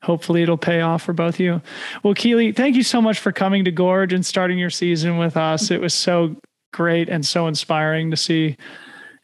[0.01, 1.61] hopefully it'll pay off for both of you.
[2.01, 5.37] Well, Keely, thank you so much for coming to Gorge and starting your season with
[5.37, 5.69] us.
[5.71, 6.35] It was so
[6.73, 8.57] great and so inspiring to see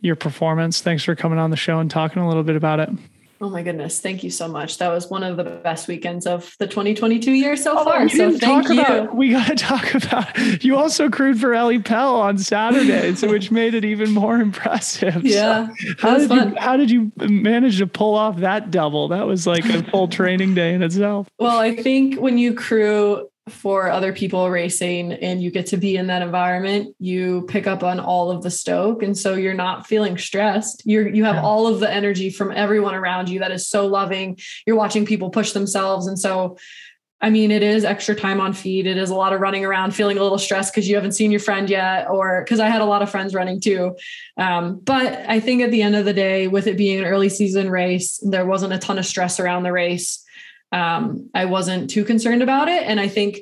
[0.01, 0.81] your performance.
[0.81, 2.89] Thanks for coming on the show and talking a little bit about it.
[3.41, 4.01] Oh my goodness.
[4.01, 4.79] Thank you so much.
[4.79, 8.09] That was one of the best weekends of the 2022 year so oh, far.
[8.09, 8.81] So thank you.
[8.81, 13.29] About, we got to talk about, you also crewed for Ellie Pell on Saturday, so
[13.29, 15.23] which made it even more impressive.
[15.23, 15.69] Yeah.
[15.69, 16.49] So how did fun.
[16.49, 19.07] you, how did you manage to pull off that double?
[19.07, 21.27] That was like a full training day in itself.
[21.39, 25.95] Well, I think when you crew for other people racing and you get to be
[25.95, 29.87] in that environment you pick up on all of the stoke and so you're not
[29.87, 31.41] feeling stressed you're you have yeah.
[31.41, 35.29] all of the energy from everyone around you that is so loving you're watching people
[35.29, 36.57] push themselves and so
[37.21, 38.87] I mean, it is extra time on feed.
[38.87, 41.31] It is a lot of running around, feeling a little stressed because you haven't seen
[41.31, 43.97] your friend yet, or because I had a lot of friends running too.
[44.37, 47.27] Um, but I think at the end of the day, with it being an early
[47.27, 50.23] season race, there wasn't a ton of stress around the race
[50.71, 52.83] um, I wasn't too concerned about it.
[52.83, 53.39] And I think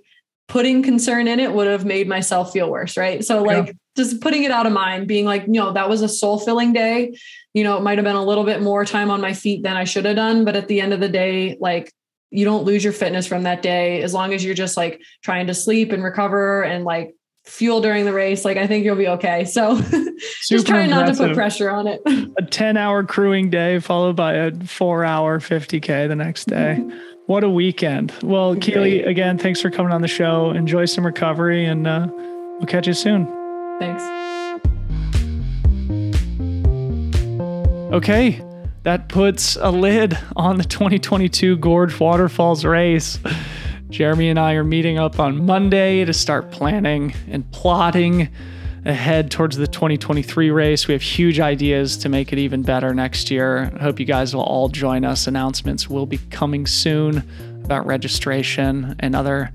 [0.48, 2.98] putting concern in it would have made myself feel worse.
[2.98, 3.24] Right.
[3.24, 3.74] So, like, yeah.
[3.98, 6.74] just putting it out of mind, being like, you know, that was a soul filling
[6.74, 7.18] day.
[7.54, 9.76] You know, it might have been a little bit more time on my feet than
[9.76, 10.46] I should have done.
[10.46, 11.92] But at the end of the day, like,
[12.30, 15.48] you don't lose your fitness from that day as long as you're just like trying
[15.48, 17.16] to sleep and recover and like
[17.46, 19.46] fuel during the race, like I think you'll be okay.
[19.46, 19.80] So
[20.50, 22.02] just trying not to put pressure on it.
[22.38, 26.78] a 10 hour crewing day followed by a four hour 50K the next day.
[26.80, 27.00] Mm-hmm.
[27.28, 28.14] What a weekend.
[28.24, 30.52] Well, Keely, again, thanks for coming on the show.
[30.52, 33.26] Enjoy some recovery and uh, we'll catch you soon.
[33.80, 34.02] Thanks.
[37.94, 38.42] Okay,
[38.84, 43.20] that puts a lid on the 2022 Gorge Waterfalls race.
[43.90, 48.30] Jeremy and I are meeting up on Monday to start planning and plotting
[48.88, 50.88] ahead towards the 2023 race.
[50.88, 53.72] We have huge ideas to make it even better next year.
[53.76, 55.28] I hope you guys will all join us.
[55.28, 57.18] Announcements will be coming soon
[57.66, 59.52] about registration and other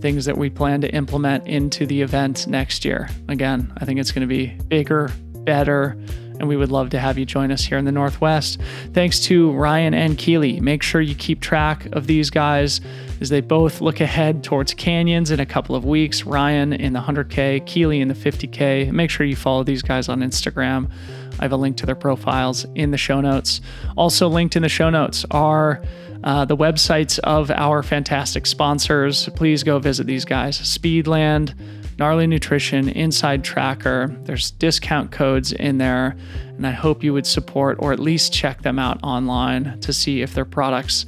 [0.00, 3.08] things that we plan to implement into the event next year.
[3.28, 5.12] Again, I think it's going to be bigger,
[5.44, 5.96] better,
[6.42, 8.60] and we would love to have you join us here in the Northwest.
[8.92, 10.58] Thanks to Ryan and Keely.
[10.58, 12.80] Make sure you keep track of these guys
[13.20, 16.24] as they both look ahead towards canyons in a couple of weeks.
[16.24, 18.90] Ryan in the 100K, Keely in the 50K.
[18.90, 20.90] Make sure you follow these guys on Instagram.
[21.38, 23.60] I have a link to their profiles in the show notes.
[23.96, 25.80] Also, linked in the show notes are
[26.24, 29.28] uh, the websites of our fantastic sponsors.
[29.36, 31.54] Please go visit these guys Speedland,
[31.98, 34.24] Gnarly Nutrition, InsideTracker.
[34.26, 36.16] There's discount codes in there,
[36.48, 40.22] and I hope you would support or at least check them out online to see
[40.22, 41.06] if their products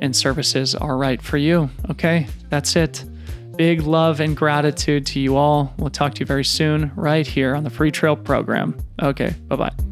[0.00, 1.70] and services are right for you.
[1.90, 3.04] Okay, that's it.
[3.56, 5.72] Big love and gratitude to you all.
[5.78, 8.76] We'll talk to you very soon, right here on the Freetrail program.
[9.02, 9.85] Okay, bye bye.